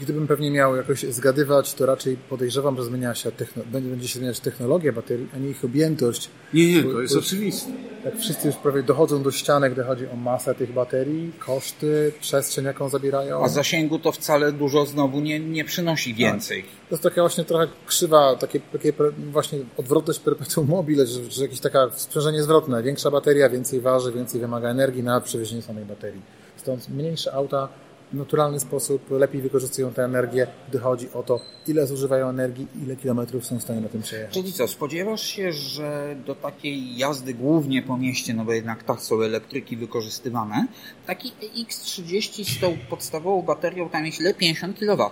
Gdybym 0.01 0.27
pewnie 0.27 0.51
miał 0.51 0.75
jakoś 0.75 1.01
zgadywać, 1.03 1.73
to 1.73 1.85
raczej 1.85 2.17
podejrzewam, 2.29 2.77
że 2.77 2.83
zmienia 2.83 3.15
się 3.15 3.31
będzie 3.65 4.07
się 4.07 4.19
zmieniać 4.19 4.39
technologia 4.39 4.91
baterii, 4.91 5.27
a 5.35 5.37
nie 5.37 5.49
ich 5.49 5.65
objętość. 5.65 6.29
Nie, 6.53 6.73
nie, 6.73 6.83
to 6.83 7.01
jest 7.01 7.13
bo, 7.13 7.19
oczywiste. 7.19 7.71
Jak 8.05 8.17
wszyscy 8.17 8.47
już 8.47 8.55
prawie 8.55 8.83
dochodzą 8.83 9.23
do 9.23 9.31
ściany, 9.31 9.69
gdy 9.69 9.83
chodzi 9.83 10.07
o 10.07 10.15
masę 10.15 10.55
tych 10.55 10.73
baterii, 10.73 11.31
koszty, 11.39 12.13
przestrzeń, 12.19 12.65
jaką 12.65 12.89
zabierają. 12.89 13.43
A 13.43 13.49
zasięgu 13.49 13.99
to 13.99 14.11
wcale 14.11 14.51
dużo 14.51 14.85
znowu 14.85 15.19
nie, 15.19 15.39
nie 15.39 15.65
przynosi 15.65 16.09
tak. 16.09 16.17
więcej. 16.17 16.63
Tak. 16.63 16.71
To 16.71 16.95
jest 16.95 17.03
taka 17.03 17.21
właśnie 17.21 17.43
trochę 17.43 17.67
krzywa, 17.85 18.35
takie, 18.35 18.59
takie 18.59 18.93
właśnie 19.31 19.59
odwrotność 19.77 20.19
perpetuum 20.19 20.67
mobile, 20.67 21.07
że, 21.07 21.31
że 21.31 21.43
jakieś 21.43 21.59
taka 21.59 21.89
sprzężenie 21.95 22.43
zwrotne. 22.43 22.83
Większa 22.83 23.11
bateria, 23.11 23.49
więcej 23.49 23.81
waży, 23.81 24.11
więcej 24.11 24.41
wymaga 24.41 24.69
energii 24.69 25.03
na 25.03 25.21
przewiezienie 25.21 25.61
samej 25.61 25.85
baterii. 25.85 26.21
Stąd 26.57 26.89
mniejsze 26.89 27.33
auta 27.33 27.69
naturalny 28.13 28.59
sposób 28.59 29.11
lepiej 29.11 29.41
wykorzystują 29.41 29.93
tę 29.93 30.03
energię, 30.03 30.47
gdy 30.69 30.79
chodzi 30.79 31.07
o 31.13 31.23
to, 31.23 31.39
ile 31.67 31.87
zużywają 31.87 32.29
energii, 32.29 32.67
ile 32.83 32.95
kilometrów 32.95 33.45
są 33.45 33.59
w 33.59 33.61
stanie 33.61 33.81
na 33.81 33.89
tym 33.89 34.01
przejechać. 34.01 34.33
Czyli 34.33 34.53
co, 34.53 34.67
spodziewasz 34.67 35.23
się, 35.23 35.51
że 35.51 36.15
do 36.25 36.35
takiej 36.35 36.97
jazdy 36.97 37.33
głównie 37.33 37.81
po 37.81 37.97
mieście, 37.97 38.33
no 38.33 38.45
bo 38.45 38.53
jednak 38.53 38.83
tak 38.83 39.01
są 39.01 39.21
elektryki 39.21 39.77
wykorzystywane, 39.77 40.67
taki 41.07 41.31
X30 41.67 42.57
z 42.57 42.59
tą 42.59 42.77
podstawową 42.89 43.41
baterią 43.41 43.89
tam 43.89 44.05
jest 44.05 44.19
ile? 44.19 44.33
50 44.33 44.79
kW? 44.79 45.09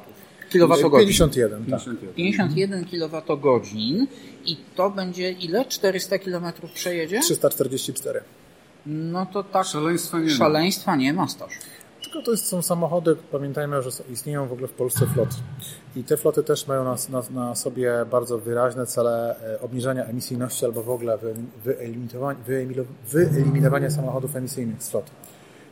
Kilowatogodzin. 0.49 1.07
51, 1.07 1.65
tak. 1.65 1.81
51 2.15 2.85
kWh 2.85 3.71
i 4.45 4.57
to 4.75 4.89
będzie 4.89 5.31
ile? 5.31 5.65
400 5.65 6.19
km 6.19 6.45
przejedzie? 6.73 7.19
344. 7.19 8.21
No 8.85 9.25
to 9.25 9.43
tak. 9.43 9.65
Szaleństwa 9.67 10.19
nie 10.19 10.29
szaleństwa 10.29 10.91
ma. 10.91 10.97
nie 10.97 11.13
ma, 11.13 11.27
Stasiu. 11.27 11.59
Tylko 12.05 12.21
to 12.21 12.37
są 12.37 12.61
samochody, 12.61 13.15
pamiętajmy, 13.31 13.81
że 13.81 13.89
istnieją 14.09 14.47
w 14.47 14.53
ogóle 14.53 14.67
w 14.67 14.73
Polsce 14.73 15.07
floty. 15.07 15.35
I 15.95 16.03
te 16.03 16.17
floty 16.17 16.43
też 16.43 16.67
mają 16.67 16.83
na, 16.83 16.95
na, 17.09 17.23
na 17.31 17.55
sobie 17.55 18.05
bardzo 18.11 18.39
wyraźne 18.39 18.85
cele 18.85 19.35
e, 19.41 19.61
obniżania 19.61 20.05
emisyjności 20.05 20.65
albo 20.65 20.83
w 20.83 20.89
ogóle 20.89 21.17
wyeliminowania, 21.63 22.39
wyeliminowania 23.07 23.91
samochodów 23.91 24.35
emisyjnych 24.35 24.83
z 24.83 24.89
floty. 24.89 25.11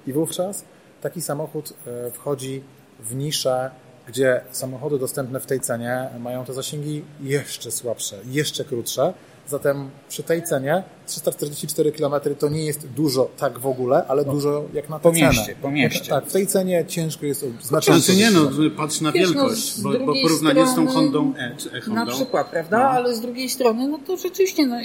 I 0.07 0.13
wówczas 0.13 0.65
taki 1.01 1.21
samochód 1.21 1.73
e, 1.87 2.11
wchodzi 2.11 2.63
w 2.99 3.15
niszę, 3.15 3.71
gdzie 4.07 4.41
samochody 4.51 4.99
dostępne 4.99 5.39
w 5.39 5.45
tej 5.45 5.59
cenie 5.59 6.09
mają 6.19 6.45
te 6.45 6.53
zasięgi 6.53 7.03
jeszcze 7.21 7.71
słabsze, 7.71 8.19
jeszcze 8.25 8.65
krótsze, 8.65 9.13
Zatem 9.47 9.89
przy 10.09 10.23
tej 10.23 10.43
cenie 10.43 10.83
344 11.05 11.91
km 11.91 12.13
to 12.39 12.49
nie 12.49 12.65
jest 12.65 12.87
dużo 12.87 13.29
tak 13.37 13.59
w 13.59 13.67
ogóle, 13.67 14.05
ale 14.07 14.25
no. 14.25 14.31
dużo 14.31 14.65
jak 14.73 14.89
na 14.89 14.99
tę 14.99 15.03
po 15.03 15.11
mieście, 15.11 15.45
cenę. 15.45 15.57
Po 15.61 15.71
mieście. 15.71 16.09
Tak, 16.09 16.25
w 16.25 16.31
tej 16.31 16.47
cenie 16.47 16.85
ciężko 16.87 17.25
jest 17.25 17.45
znacznie. 17.61 17.93
Znaczy 17.93 18.15
nie, 18.15 18.31
no 18.31 18.49
patrz 18.77 19.01
na 19.01 19.11
Wiesz, 19.11 19.33
wielkość, 19.33 19.77
no, 19.77 19.91
bo, 19.91 19.99
bo 19.99 20.13
porównanie 20.21 20.67
strony, 20.67 20.71
z 20.71 20.75
tą 20.75 20.87
Hondą 20.87 21.33
E 21.37 21.55
czy 21.57 21.71
e-Hondą. 21.71 22.05
Na 22.05 22.11
przykład, 22.11 22.49
prawda? 22.49 22.77
No. 22.77 22.83
Ale 22.83 23.15
z 23.15 23.21
drugiej 23.21 23.49
strony, 23.49 23.87
no 23.87 23.99
to 24.07 24.17
rzeczywiście 24.17 24.65
no, 24.65 24.77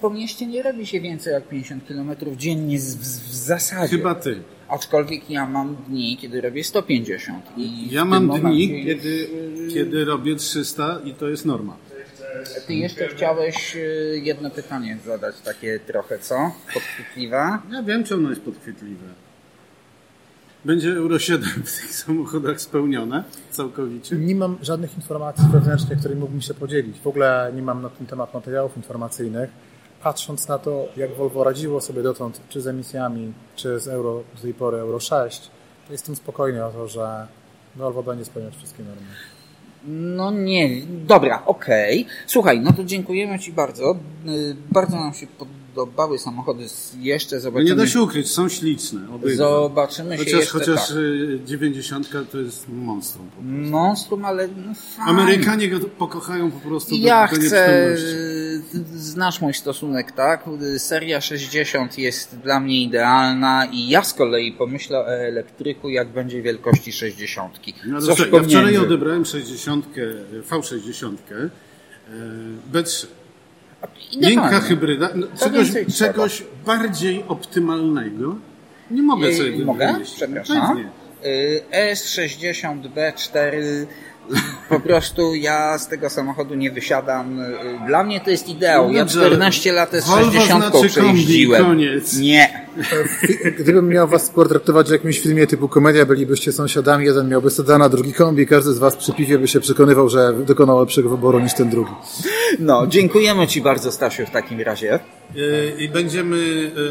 po 0.00 0.10
mieście 0.10 0.46
nie 0.46 0.62
robi 0.62 0.86
się 0.86 1.00
więcej 1.00 1.32
jak 1.32 1.48
50 1.48 1.84
km 1.88 2.16
dziennie 2.36 2.78
w, 2.78 2.82
w 2.82 3.34
zasadzie. 3.34 3.96
Chyba 3.96 4.14
ty. 4.14 4.42
Aczkolwiek 4.68 5.30
ja 5.30 5.46
mam 5.46 5.76
dni, 5.88 6.16
kiedy 6.16 6.40
robię 6.40 6.64
150. 6.64 7.44
I 7.56 7.90
ja 7.90 8.04
mam 8.04 8.40
dni, 8.40 8.84
kiedy, 8.84 9.28
kiedy 9.74 10.04
robię 10.04 10.36
300 10.36 10.98
i 11.04 11.14
to 11.14 11.28
jest 11.28 11.44
norma. 11.44 11.76
Ty 12.66 12.74
jeszcze 12.74 13.08
chciałeś 13.08 13.76
y, 13.76 14.20
jedno 14.24 14.50
pytanie 14.50 14.98
zadać, 15.06 15.40
takie 15.40 15.80
trochę, 15.80 16.18
co? 16.18 16.52
Podchwytliwe. 16.74 17.58
Ja 17.70 17.82
wiem, 17.82 18.04
czy 18.04 18.14
ono 18.14 18.30
jest 18.30 18.42
podchwytliwe. 18.42 19.06
Będzie 20.64 20.92
Euro 20.92 21.18
7 21.18 21.48
w 21.48 21.80
tych 21.80 21.94
samochodach 21.94 22.60
spełnione 22.60 23.24
całkowicie? 23.50 24.16
Nie 24.16 24.34
mam 24.34 24.58
żadnych 24.62 24.96
informacji 24.96 25.44
wewnętrznych, 25.52 25.98
którymi 25.98 26.20
mógłbym 26.20 26.40
się 26.40 26.54
podzielić. 26.54 27.00
W 27.00 27.06
ogóle 27.06 27.52
nie 27.54 27.62
mam 27.62 27.82
na 27.82 27.88
ten 27.88 28.06
temat 28.06 28.34
materiałów 28.34 28.76
informacyjnych. 28.76 29.50
Patrząc 30.02 30.48
na 30.48 30.58
to, 30.58 30.88
jak 30.96 31.14
Volvo 31.14 31.44
radziło 31.44 31.80
sobie 31.80 32.02
dotąd, 32.02 32.40
czy 32.48 32.60
z 32.60 32.66
emisjami, 32.66 33.32
czy 33.56 33.80
z 33.80 33.88
Euro, 33.88 34.22
z 34.38 34.42
tej 34.42 34.54
pory 34.54 34.78
Euro 34.78 35.00
6, 35.00 35.50
to 35.86 35.92
jestem 35.92 36.16
spokojny 36.16 36.64
o 36.64 36.70
to, 36.70 36.88
że 36.88 37.26
Volvo 37.76 38.02
będzie 38.02 38.24
spełniać 38.24 38.56
wszystkie 38.56 38.82
normy. 38.82 39.35
No 39.86 40.30
nie, 40.30 40.70
dobra, 41.06 41.42
okej. 41.46 42.06
Słuchaj, 42.26 42.60
no 42.60 42.72
to 42.72 42.84
dziękujemy 42.84 43.38
Ci 43.38 43.52
bardzo. 43.52 43.96
Y, 44.28 44.56
Bardzo 44.72 44.96
nam 44.96 45.14
się 45.14 45.26
podobały 45.74 46.18
samochody. 46.18 46.64
Jeszcze 47.00 47.36
No 47.36 47.42
zobaczymy. 47.42 47.70
nie 47.70 47.76
da 47.76 47.86
się 47.86 48.02
ukryć, 48.02 48.30
są 48.30 48.48
śliczne. 48.48 49.00
Obydwa. 49.14 49.36
Zobaczymy 49.36 50.12
się 50.18 50.24
Chociaż, 50.24 50.40
jeszcze 50.40 50.58
chociaż 50.58 50.88
tak. 50.88 50.96
y, 50.96 51.38
90 51.46 52.08
to 52.32 52.38
jest 52.38 52.66
monstrum. 52.68 53.26
po 53.30 53.42
prostu. 53.42 53.70
Monstrum, 53.70 54.24
ale 54.24 54.48
no 54.48 54.74
fajnie. 54.96 55.10
Amerykanie 55.22 55.68
go 55.68 55.80
pokochają 55.80 56.50
po 56.50 56.68
prostu 56.68 56.94
Ja 56.94 57.28
do, 57.28 57.36
do 57.36 57.40
chcę, 57.46 57.86
nieprzytomności. 57.88 58.45
Znasz 58.94 59.40
mój 59.40 59.54
stosunek, 59.54 60.12
tak? 60.12 60.44
Seria 60.78 61.20
60 61.20 61.98
jest 61.98 62.38
dla 62.38 62.60
mnie 62.60 62.82
idealna 62.82 63.66
i 63.72 63.88
ja 63.88 64.02
z 64.02 64.14
kolei 64.14 64.52
pomyślę 64.52 64.98
o 64.98 65.08
elektryku, 65.08 65.88
jak 65.88 66.08
będzie 66.08 66.42
wielkości 66.42 66.92
60. 66.92 67.60
No, 67.86 68.00
Coś 68.00 68.08
ja 68.08 68.14
wczoraj 68.14 68.30
pomiędzy. 68.30 68.80
odebrałem 68.80 69.24
60, 69.24 69.86
V60 70.50 71.14
e, 71.30 71.48
B3. 72.72 73.06
Idealnie. 74.12 74.36
Miękka 74.36 74.60
hybryda, 74.60 75.10
no, 75.14 75.26
czegoś, 75.38 75.68
czegoś 75.98 76.42
bardziej 76.66 77.24
optymalnego 77.28 78.36
nie 78.90 79.02
mogę 79.02 79.34
sobie 79.34 79.48
Y, 79.48 79.64
Mogę? 79.64 80.00
Przepraszam. 80.04 80.68
Pewnie. 80.68 80.90
Y, 81.24 81.62
S60B4 81.72 83.86
po 84.68 84.80
prostu 84.80 85.34
ja 85.34 85.78
z 85.78 85.88
tego 85.88 86.10
samochodu 86.10 86.54
nie 86.54 86.70
wysiadam. 86.70 87.40
Dla 87.86 88.04
mnie 88.04 88.20
to 88.20 88.30
jest 88.30 88.48
ideał. 88.48 88.92
Ja 88.92 89.04
Dobrze, 89.04 89.26
14 89.26 89.72
lat 89.72 89.90
Volvo 90.06 90.30
S60 90.30 90.46
znaczy 90.46 90.88
przejeździłem. 90.88 91.64
koniec. 91.64 92.18
Nie. 92.18 92.66
Gdybym 93.58 93.88
miał 93.88 94.08
was 94.08 94.30
potraktować 94.30 94.88
w 94.88 94.92
jakimś 94.92 95.20
filmie 95.20 95.46
typu 95.46 95.68
komedia, 95.68 96.06
bylibyście 96.06 96.52
sąsiadami, 96.52 97.06
jeden 97.06 97.28
miałby 97.28 97.50
sedana, 97.50 97.88
drugi 97.88 98.12
kombi, 98.12 98.46
każdy 98.46 98.72
z 98.72 98.78
was 98.78 98.96
przy 98.96 99.12
piwie 99.12 99.38
by 99.38 99.48
się 99.48 99.60
przekonywał, 99.60 100.08
że 100.08 100.32
dokonał 100.32 100.80
lepszego 100.80 101.08
wyboru 101.08 101.40
niż 101.40 101.54
ten 101.54 101.70
drugi. 101.70 101.92
No, 102.58 102.86
dziękujemy 102.86 103.46
Ci 103.46 103.60
bardzo 103.60 103.92
Stasiu 103.92 104.26
w 104.26 104.30
takim 104.30 104.60
razie. 104.60 104.98
Y, 105.36 105.76
I 105.78 105.88
będziemy 105.88 106.36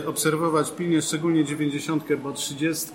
y, 0.06 0.08
obserwować 0.08 0.72
pilnie, 0.72 1.02
szczególnie 1.02 1.46
90, 1.46 2.04
bo 2.24 2.32
30 2.32 2.88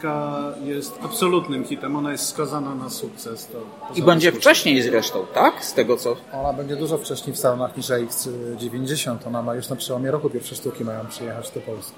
jest 0.64 0.99
absolutnym 1.02 1.64
hitem. 1.64 1.97
Ona 1.97 2.12
jest 2.12 2.28
skazana 2.28 2.75
na 2.75 2.90
sukces. 2.90 3.47
To, 3.47 3.52
to 3.52 3.94
I 3.94 4.02
będzie 4.02 4.32
wcześniej 4.32 4.82
zresztą, 4.82 5.26
tak? 5.35 5.64
Z 5.64 5.75
tego 5.75 5.97
co... 5.97 6.16
Ona 6.32 6.52
będzie 6.52 6.76
dużo 6.76 6.99
wcześniej 6.99 7.37
w 7.37 7.38
salonach 7.38 7.76
niż 7.76 7.87
AX90. 7.87 9.16
Ona 9.26 9.42
ma 9.42 9.54
już 9.54 9.68
na 9.68 9.76
przełomie 9.76 10.11
roku 10.11 10.30
pierwsze 10.30 10.54
sztuki 10.54 10.85
mają 10.85 11.06
przyjechać 11.06 11.50
do 11.50 11.61
Polski. 11.61 11.97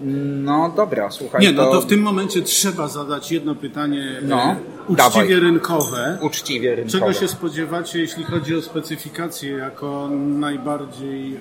No 0.00 0.72
dobra, 0.76 1.10
słuchaj. 1.10 1.40
Nie, 1.40 1.52
no 1.52 1.70
to 1.72 1.80
w 1.80 1.86
tym 1.86 2.00
momencie 2.00 2.42
trzeba 2.42 2.88
zadać 2.88 3.32
jedno 3.32 3.54
pytanie 3.54 4.20
No, 4.22 4.42
e, 4.42 4.56
uczciwie 4.88 4.96
dawaj. 4.96 5.34
rynkowe. 5.34 6.18
Uczciwie 6.20 6.74
rynkowe. 6.74 6.98
Czego 6.98 7.12
się 7.12 7.28
spodziewacie, 7.28 7.98
jeśli 7.98 8.24
chodzi 8.24 8.56
o 8.56 8.62
specyfikacje, 8.62 9.52
jako 9.52 10.08
najbardziej 10.16 11.34
e, 11.34 11.38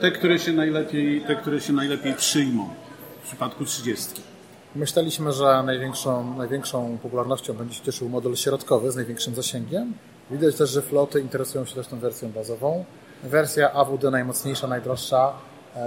te, 0.00 0.10
które 0.10 0.38
się 0.38 0.52
najlepiej, 0.52 1.20
te, 1.20 1.36
które 1.36 1.60
się 1.60 1.72
najlepiej 1.72 2.14
przyjmą 2.14 2.68
w 3.22 3.26
przypadku 3.26 3.64
30? 3.64 4.22
Myśleliśmy, 4.74 5.32
że 5.32 5.62
największą, 5.66 6.36
największą 6.36 6.98
popularnością 7.02 7.54
będzie 7.54 7.74
się 7.74 7.82
cieszył 7.82 8.08
model 8.08 8.36
środkowy 8.36 8.92
z 8.92 8.96
największym 8.96 9.34
zasięgiem. 9.34 9.92
Widać 10.30 10.56
też, 10.56 10.70
że 10.70 10.82
floty 10.82 11.20
interesują 11.20 11.64
się 11.64 11.74
też 11.74 11.86
tą 11.86 11.98
wersją 11.98 12.32
bazową. 12.32 12.84
Wersja 13.22 13.72
AWD 13.72 14.10
najmocniejsza, 14.10 14.66
najdroższa 14.66 15.32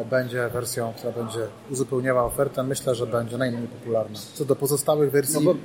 będzie 0.09 0.49
wersją, 0.49 0.93
która 0.97 1.11
będzie 1.13 1.39
uzupełniała 1.71 2.23
ofertę. 2.25 2.63
Myślę, 2.63 2.95
że 2.95 3.07
będzie 3.07 3.37
najmniej 3.37 3.67
popularna. 3.67 4.19
Co 4.33 4.45
do 4.45 4.55
pozostałych 4.55 5.11
wersji, 5.11 5.35
No 5.35 5.41
bo 5.41 5.55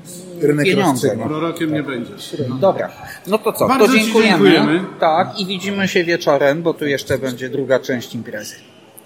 rynek 0.47 0.67
pieniądze, 0.67 0.91
rozstrzygnie. 0.91 1.25
no. 1.25 1.29
Prorokiem 1.31 1.73
nie 1.73 1.83
będziesz. 1.83 2.37
Dobra, 2.61 2.91
no 3.27 3.39
to 3.39 3.53
co? 3.53 3.69
Bardzo 3.69 3.87
to 3.87 3.93
dziękujemy. 3.93 4.51
dziękujemy. 4.51 4.85
Tak, 5.01 5.41
i 5.41 5.47
widzimy 5.47 5.89
się 5.89 6.05
wieczorem, 6.05 6.63
bo 6.63 6.75
tu 6.75 6.87
jeszcze 6.87 7.19
będzie 7.19 7.49
druga 7.49 7.79
część 7.81 8.15
imprezy. 8.15 8.55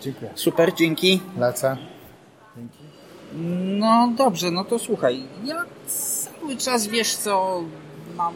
Dziękuję. 0.01 0.31
Super, 0.35 0.75
dzięki. 0.75 1.21
Lecę. 1.39 1.77
No 3.65 4.13
dobrze, 4.19 4.51
no 4.51 4.65
to 4.65 4.79
słuchaj, 4.79 5.23
ja 5.45 5.65
cały 5.87 6.57
czas 6.57 6.87
wiesz 6.87 7.15
co, 7.15 7.63
mam 8.17 8.35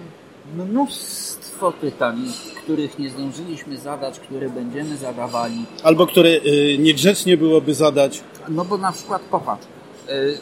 mnóstwo 0.55 1.73
pytań, 1.73 2.17
których 2.65 2.99
nie 2.99 3.11
zdążyliśmy 3.11 3.77
zadać, 3.79 4.21
które 4.21 4.49
będziemy 4.49 4.97
zadawali. 4.97 5.65
Albo 5.83 6.07
które 6.07 6.29
y, 6.31 6.77
niegrzecznie 6.79 7.37
byłoby 7.37 7.75
zadać. 7.75 8.21
No 8.49 8.65
bo 8.65 8.79
na 8.79 8.93
przykład 8.93 9.23
popatrz. 9.23 9.67
y, 10.11 10.39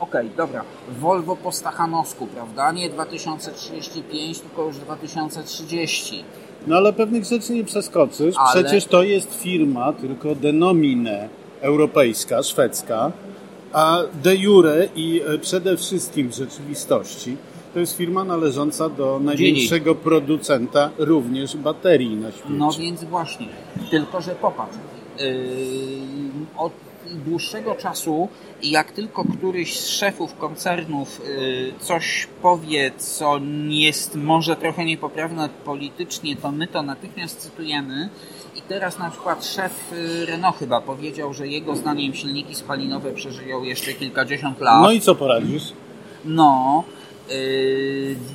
Okej, 0.00 0.30
dobra. 0.36 0.64
Volvo 1.00 1.36
po 1.36 1.52
Stachanowsku, 1.52 2.26
prawda? 2.26 2.72
Nie 2.72 2.90
2035, 2.90 4.38
tylko 4.40 4.64
już 4.64 4.76
2030. 4.76 6.24
No 6.66 6.76
ale 6.76 6.92
pewnych 6.92 7.24
rzeczy 7.24 7.52
nie 7.52 7.64
przeskoczysz. 7.64 8.34
Ale- 8.38 8.62
Przecież 8.64 8.84
to 8.84 9.02
jest 9.02 9.34
firma 9.34 9.92
tylko 9.92 10.34
denomine 10.34 11.28
europejska, 11.60 12.42
szwedzka, 12.42 13.12
a 13.72 13.98
de 14.22 14.36
jure 14.36 14.88
i 14.96 15.20
e, 15.26 15.38
przede 15.38 15.76
wszystkim 15.76 16.28
w 16.28 16.34
rzeczywistości 16.34 17.36
to 17.74 17.80
jest 17.80 17.96
firma 17.96 18.24
należąca 18.24 18.88
do 18.88 19.20
największego 19.22 19.94
producenta 19.94 20.90
również 20.98 21.56
baterii 21.56 22.16
na 22.16 22.32
świecie. 22.32 22.48
No 22.50 22.70
więc 22.72 23.04
właśnie. 23.04 23.48
Tylko, 23.90 24.20
że 24.20 24.34
popatrz. 24.34 24.76
Yy, 25.18 25.26
od 26.56 26.72
dłuższego 27.26 27.74
czasu, 27.74 28.28
jak 28.62 28.92
tylko 28.92 29.24
któryś 29.24 29.80
z 29.80 29.88
szefów 29.88 30.36
koncernów 30.36 31.20
yy, 31.38 31.72
coś 31.80 32.28
powie, 32.42 32.90
co 32.98 33.40
jest 33.68 34.16
może 34.16 34.56
trochę 34.56 34.84
niepoprawne 34.84 35.48
politycznie, 35.64 36.36
to 36.36 36.52
my 36.52 36.66
to 36.66 36.82
natychmiast 36.82 37.38
cytujemy. 37.38 38.08
I 38.56 38.62
teraz 38.62 38.98
na 38.98 39.10
przykład 39.10 39.46
szef 39.46 39.92
yy, 39.92 40.26
Renault 40.26 40.56
chyba 40.56 40.80
powiedział, 40.80 41.34
że 41.34 41.48
jego 41.48 41.76
zdaniem 41.76 42.14
silniki 42.14 42.54
spalinowe 42.54 43.12
przeżyją 43.12 43.62
jeszcze 43.62 43.92
kilkadziesiąt 43.92 44.60
lat. 44.60 44.82
No 44.82 44.92
i 44.92 45.00
co 45.00 45.14
poradzisz? 45.14 45.72
No, 46.24 46.84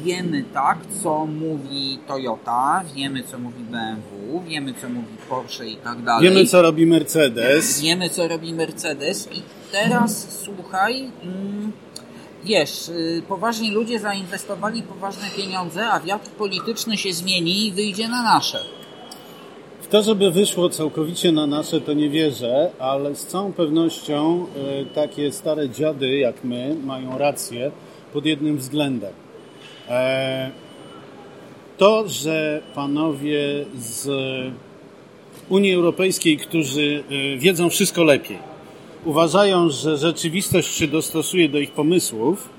wiemy 0.03 0.43
tak, 0.53 0.77
co 1.03 1.25
mówi 1.25 1.99
Toyota, 2.07 2.83
wiemy, 2.95 3.23
co 3.23 3.39
mówi 3.39 3.63
BMW, 3.63 4.43
wiemy, 4.47 4.73
co 4.81 4.89
mówi 4.89 5.17
Porsche 5.29 5.67
i 5.67 5.75
tak 5.75 6.01
dalej. 6.01 6.29
Wiemy, 6.29 6.45
co 6.45 6.61
robi 6.61 6.85
Mercedes. 6.85 7.81
Wiemy, 7.81 8.09
co 8.09 8.27
robi 8.27 8.53
Mercedes 8.53 9.29
i 9.31 9.41
teraz 9.71 10.41
słuchaj, 10.43 11.11
mm, 11.23 11.71
wiesz, 12.43 12.87
yy, 12.87 13.21
poważni 13.27 13.71
ludzie 13.71 13.99
zainwestowali 13.99 14.83
poważne 14.83 15.29
pieniądze, 15.37 15.87
a 15.87 15.99
wiatr 15.99 16.29
polityczny 16.29 16.97
się 16.97 17.13
zmieni 17.13 17.67
i 17.67 17.71
wyjdzie 17.71 18.07
na 18.07 18.23
nasze. 18.23 18.59
W 19.81 19.87
to, 19.89 20.03
żeby 20.03 20.31
wyszło 20.31 20.69
całkowicie 20.69 21.31
na 21.31 21.47
nasze, 21.47 21.81
to 21.81 21.93
nie 21.93 22.09
wierzę, 22.09 22.71
ale 22.79 23.15
z 23.15 23.25
całą 23.25 23.53
pewnością 23.53 24.45
e, 24.45 24.85
takie 24.85 25.31
stare 25.31 25.69
dziady 25.69 26.17
jak 26.17 26.43
my 26.43 26.75
mają 26.83 27.17
rację 27.17 27.71
pod 28.13 28.25
jednym 28.25 28.57
względem. 28.57 29.13
E, 29.89 30.51
to, 31.77 32.07
że 32.07 32.61
panowie 32.75 33.65
z 33.75 34.09
Unii 35.49 35.73
Europejskiej, 35.73 36.37
którzy 36.37 37.03
e, 37.09 37.37
wiedzą 37.37 37.69
wszystko 37.69 38.03
lepiej, 38.03 38.37
uważają, 39.05 39.69
że 39.69 39.97
rzeczywistość 39.97 40.73
się 40.73 40.87
dostosuje 40.87 41.49
do 41.49 41.59
ich 41.59 41.71
pomysłów, 41.71 42.49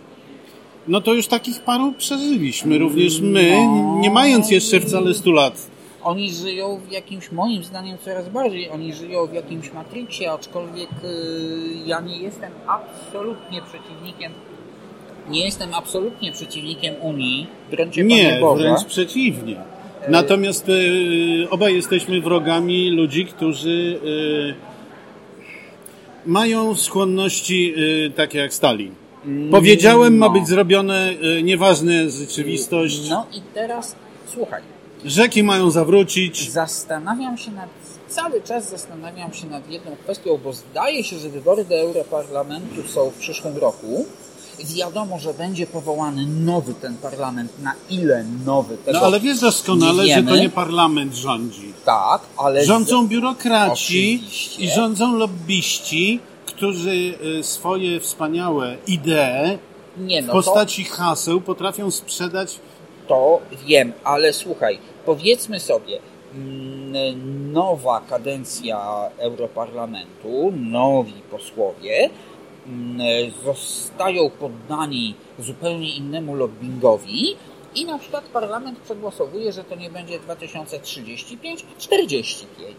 no 0.89 1.01
to 1.01 1.15
już 1.15 1.27
takich 1.27 1.61
paru 1.61 1.93
przeżyliśmy. 1.99 2.79
Również 2.79 3.21
my, 3.21 3.67
nie 4.01 4.11
mając 4.11 4.51
jeszcze 4.51 4.81
wcale 4.81 5.15
100 5.15 5.31
lat, 5.31 5.69
Oni 6.03 6.33
żyją 6.33 6.81
w 6.89 6.93
jakimś, 6.93 7.33
moim 7.33 7.65
zdaniem 7.65 7.99
coraz 7.99 8.29
bardziej, 8.29 8.71
oni 8.71 8.95
żyją 8.95 9.27
w 9.27 9.33
jakimś 9.33 9.73
Matrixie, 9.73 10.33
aczkolwiek 10.33 10.91
yy, 11.03 11.87
ja 11.87 12.01
nie 12.01 12.19
jestem 12.19 12.53
absolutnie 12.67 13.63
przeciwnikiem, 13.63 14.33
nie 15.31 15.45
jestem 15.45 15.75
absolutnie 15.75 16.33
przeciwnikiem 16.33 16.95
Unii, 17.03 17.47
cię 17.93 18.05
Nie, 18.05 18.41
wręcz 18.57 18.85
przeciwnie. 18.85 19.57
Natomiast 20.09 20.69
y, 20.69 21.47
obaj 21.51 21.75
jesteśmy 21.75 22.21
wrogami 22.21 22.91
ludzi, 22.91 23.27
którzy 23.27 24.01
y, 24.05 24.55
mają 26.27 26.75
skłonności 26.75 27.75
y, 28.07 28.11
takie 28.11 28.39
jak 28.39 28.55
Stalin. 28.55 28.95
Powiedziałem, 29.51 30.19
ma 30.19 30.27
no. 30.27 30.33
być 30.33 30.49
zrobione, 30.49 31.13
y, 31.39 31.43
nieważne 31.43 32.11
rzeczywistość. 32.11 33.11
No 33.11 33.27
i 33.33 33.41
teraz 33.55 33.97
słuchaj, 34.27 34.63
Rzeki 35.05 35.43
mają 35.43 35.71
zawrócić. 35.71 36.51
Zastanawiam 36.51 37.39
się 37.39 37.51
nad, 37.51 37.69
cały 38.09 38.43
czas 38.43 38.71
zastanawiam 38.71 39.33
się 39.33 39.47
nad 39.47 39.71
jedną 39.71 39.97
kwestią, 39.97 40.39
bo 40.45 40.53
zdaje 40.53 41.05
się, 41.05 41.19
że 41.19 41.29
wybory 41.29 41.65
do 41.65 41.75
Europarlamentu 41.75 42.83
są 42.89 43.11
w 43.11 43.15
przyszłym 43.15 43.57
roku. 43.57 44.07
Wiadomo, 44.65 45.19
że 45.19 45.35
będzie 45.35 45.67
powołany 45.67 46.27
nowy 46.27 46.75
ten 46.75 46.97
parlament. 46.97 47.53
Na 47.63 47.75
ile 47.91 48.25
nowy 48.47 48.77
tego 48.77 48.99
No 49.01 49.07
ale 49.07 49.21
wiesz 49.21 49.41
doskonale, 49.41 50.07
że 50.07 50.23
to 50.23 50.37
nie 50.37 50.51
parlament 50.51 51.15
rządzi. 51.15 51.73
Tak, 51.85 52.23
ale... 52.37 52.65
Rządzą 52.65 53.09
biurokraci 53.09 54.21
Oczywiście. 54.23 54.63
i 54.63 54.69
rządzą 54.71 55.17
lobbyści, 55.17 56.21
którzy 56.47 57.15
y, 57.39 57.43
swoje 57.43 58.01
wspaniałe 58.01 58.77
idee 58.87 59.59
Nie, 59.97 60.23
w 60.23 60.27
no 60.27 60.33
to, 60.33 60.43
postaci 60.43 60.85
haseł 60.85 61.41
potrafią 61.41 61.91
sprzedać 61.91 62.59
to 63.09 63.41
wiem, 63.67 63.93
ale 64.05 64.33
słuchaj, 64.33 64.79
powiedzmy 65.07 65.61
sobie, 65.61 65.99
mm, 66.35 67.53
nowa 67.53 68.01
kadencja 68.01 69.11
Europarlamentu, 69.19 70.53
nowi 70.57 71.23
posłowie 71.31 72.11
zostają 73.45 74.31
poddani 74.31 75.15
zupełnie 75.39 75.97
innemu 75.97 76.35
lobbyingowi 76.35 77.37
i 77.75 77.85
na 77.85 77.99
przykład 77.99 78.25
parlament 78.25 78.79
przegłosowuje, 78.79 79.53
że 79.53 79.65
to 79.65 79.75
nie 79.77 79.91
będzie 79.91 80.19
2035, 80.19 81.65
a 81.77 81.81
45. 81.81 82.77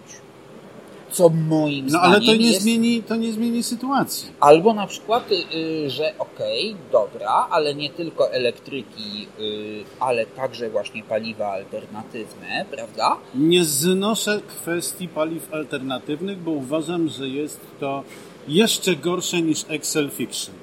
Co 1.11 1.29
moim 1.29 1.85
No 1.85 1.89
zdaniem 1.89 2.11
ale 2.11 2.21
to 2.25 2.35
nie, 2.35 2.47
jest... 2.47 2.61
zmieni, 2.61 3.03
to 3.03 3.15
nie 3.15 3.31
zmieni 3.31 3.63
sytuacji. 3.63 4.29
Albo 4.39 4.73
na 4.73 4.87
przykład, 4.87 5.31
y, 5.31 5.89
że 5.89 6.13
okej, 6.19 6.75
dobra, 6.91 7.47
ale 7.51 7.75
nie 7.75 7.89
tylko 7.89 8.31
elektryki, 8.31 9.27
y, 9.39 9.83
ale 9.99 10.25
także 10.25 10.69
właśnie 10.69 11.03
paliwa 11.03 11.47
alternatywne, 11.51 12.65
prawda? 12.71 13.17
Nie 13.35 13.65
znoszę 13.65 14.41
kwestii 14.47 15.07
paliw 15.07 15.53
alternatywnych, 15.53 16.37
bo 16.37 16.51
uważam, 16.51 17.07
że 17.09 17.27
jest 17.27 17.59
to 17.79 18.03
jeszcze 18.49 18.95
gorsze 18.95 19.41
niż 19.41 19.65
Excel 19.67 20.09
Fiction. 20.09 20.55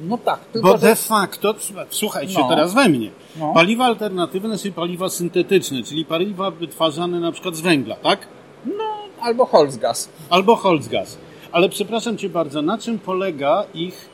No 0.00 0.18
tak, 0.18 0.40
tylko 0.44 0.68
Bo 0.68 0.74
że... 0.78 0.86
de 0.86 0.96
facto, 0.96 1.54
słuchajcie 1.90 2.38
No. 2.38 2.48
teraz 2.48 2.74
we 2.74 2.88
mnie, 2.88 3.10
No. 3.36 3.52
paliwa 3.54 3.84
alternatywne, 3.84 4.58
czyli 4.58 4.72
paliwa 4.74 5.08
syntetyczne, 5.08 5.82
czyli 5.82 6.04
paliwa 6.04 6.50
wytwarzane 6.50 7.20
na 7.20 7.32
przykład 7.32 7.56
z 7.56 7.60
węgla, 7.60 7.96
tak? 7.96 8.26
No, 8.66 8.84
albo 9.20 9.46
Holzgas. 9.46 10.08
Albo 10.30 10.56
Holzgas. 10.56 11.18
Ale 11.52 11.68
przepraszam 11.68 12.18
Cię 12.18 12.28
bardzo, 12.28 12.62
na 12.62 12.78
czym 12.78 12.98
polega 12.98 13.64
ich 13.74 14.08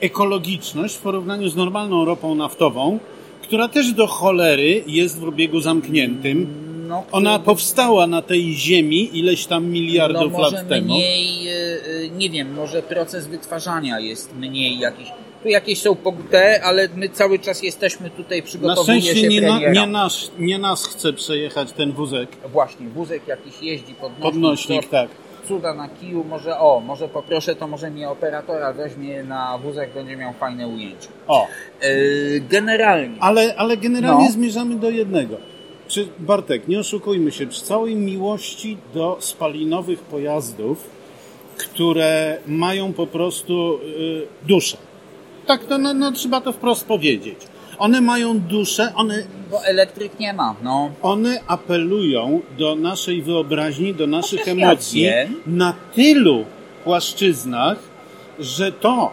ekologiczność 0.00 0.94
w 0.96 1.00
porównaniu 1.00 1.48
z 1.48 1.56
normalną 1.56 2.04
ropą 2.04 2.34
naftową, 2.34 2.98
która 3.42 3.68
też 3.68 3.92
do 3.92 4.06
cholery 4.06 4.84
jest 4.86 5.20
w 5.20 5.24
obiegu 5.28 5.60
zamkniętym. 5.60 6.46
No, 6.88 7.04
Ona 7.12 7.38
powstała 7.38 8.06
na 8.06 8.22
tej 8.22 8.54
ziemi 8.54 9.18
ileś 9.18 9.46
tam 9.46 9.64
no 9.64 9.70
miliardów 9.72 10.32
może 10.32 10.56
lat 10.56 10.68
temu. 10.68 10.86
mniej, 10.94 11.48
y, 11.48 11.52
y, 12.04 12.10
nie 12.10 12.30
wiem, 12.30 12.54
może 12.54 12.82
proces 12.82 13.26
wytwarzania 13.26 14.00
jest 14.00 14.34
mniej 14.36 14.78
jakiś. 14.78 15.08
Tu 15.42 15.48
jakieś 15.48 15.80
są 15.80 15.94
pogute, 15.96 16.60
ale 16.64 16.88
my 16.96 17.08
cały 17.08 17.38
czas 17.38 17.62
jesteśmy 17.62 18.10
tutaj, 18.10 18.38
Na 18.40 18.46
przygotowuje 18.46 19.00
szczęście 19.00 19.20
się 19.20 19.28
nie, 19.28 19.40
na, 19.40 19.58
nie, 19.58 19.86
nas, 19.86 20.30
nie 20.38 20.58
nas 20.58 20.86
chce 20.86 21.12
przejechać 21.12 21.72
ten 21.72 21.92
wózek. 21.92 22.28
Właśnie, 22.52 22.88
wózek 22.88 23.28
jakiś 23.28 23.62
jeździ, 23.62 23.94
podnośnik, 23.94 24.22
Podnośnik, 24.32 24.88
tak. 24.88 25.08
cuda 25.48 25.74
na 25.74 25.88
kiju, 25.88 26.24
może 26.24 26.58
o, 26.58 26.80
może 26.80 27.08
poproszę, 27.08 27.54
to 27.56 27.66
może 27.68 27.90
mnie 27.90 28.08
operatora 28.10 28.72
weźmie 28.72 29.24
na 29.24 29.58
wózek, 29.58 29.90
będzie 29.94 30.16
miał 30.16 30.32
fajne 30.32 30.68
ujęcie. 30.68 31.08
O, 31.28 31.46
Yy, 31.82 32.40
generalnie, 32.50 33.16
ale, 33.20 33.54
ale 33.56 33.76
generalnie 33.76 34.24
No. 34.24 34.30
zmierzamy 34.32 34.74
do 34.76 34.90
jednego. 34.90 35.36
Czy, 35.92 36.08
Bartek, 36.18 36.68
nie 36.68 36.78
oszukujmy 36.78 37.32
się, 37.32 37.46
przy 37.46 37.62
całej 37.62 37.94
miłości 37.96 38.76
do 38.94 39.16
spalinowych 39.20 39.98
pojazdów, 40.00 40.90
które 41.58 42.38
mają 42.46 42.92
po 42.92 43.06
prostu 43.06 43.78
y, 43.98 44.26
duszę. 44.48 44.76
Tak, 45.46 45.64
to, 45.64 45.78
no, 45.78 45.94
no, 45.94 46.12
trzeba 46.12 46.40
to 46.40 46.52
wprost 46.52 46.86
powiedzieć. 46.86 47.36
One 47.78 48.00
mają 48.00 48.40
duszę, 48.40 48.92
one, 48.94 49.24
bo 49.50 49.64
elektryk 49.64 50.20
nie 50.20 50.32
ma, 50.32 50.54
no. 50.62 50.90
one 51.02 51.40
apelują 51.46 52.40
do 52.58 52.74
naszej 52.76 53.22
wyobraźni, 53.22 53.94
do 53.94 54.06
naszych 54.06 54.46
ja 54.46 54.52
emocji 54.52 55.02
wiem. 55.02 55.34
na 55.46 55.74
tylu 55.94 56.44
płaszczyznach, 56.84 57.78
że 58.38 58.72
to, 58.72 59.10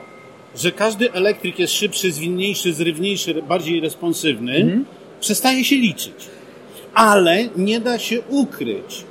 że 0.56 0.72
każdy 0.72 1.12
elektryk 1.14 1.60
jest 1.60 1.74
szybszy, 1.74 2.12
zwinniejszy, 2.12 2.74
zrywniejszy, 2.74 3.42
bardziej 3.48 3.80
responsywny, 3.80 4.56
Mhm. 4.56 4.86
przestaje 5.20 5.64
się 5.64 5.76
liczyć. 5.76 6.39
Ale 6.94 7.48
nie 7.58 7.80
da 7.80 8.00
się 8.00 8.22
ukryć, 8.22 9.04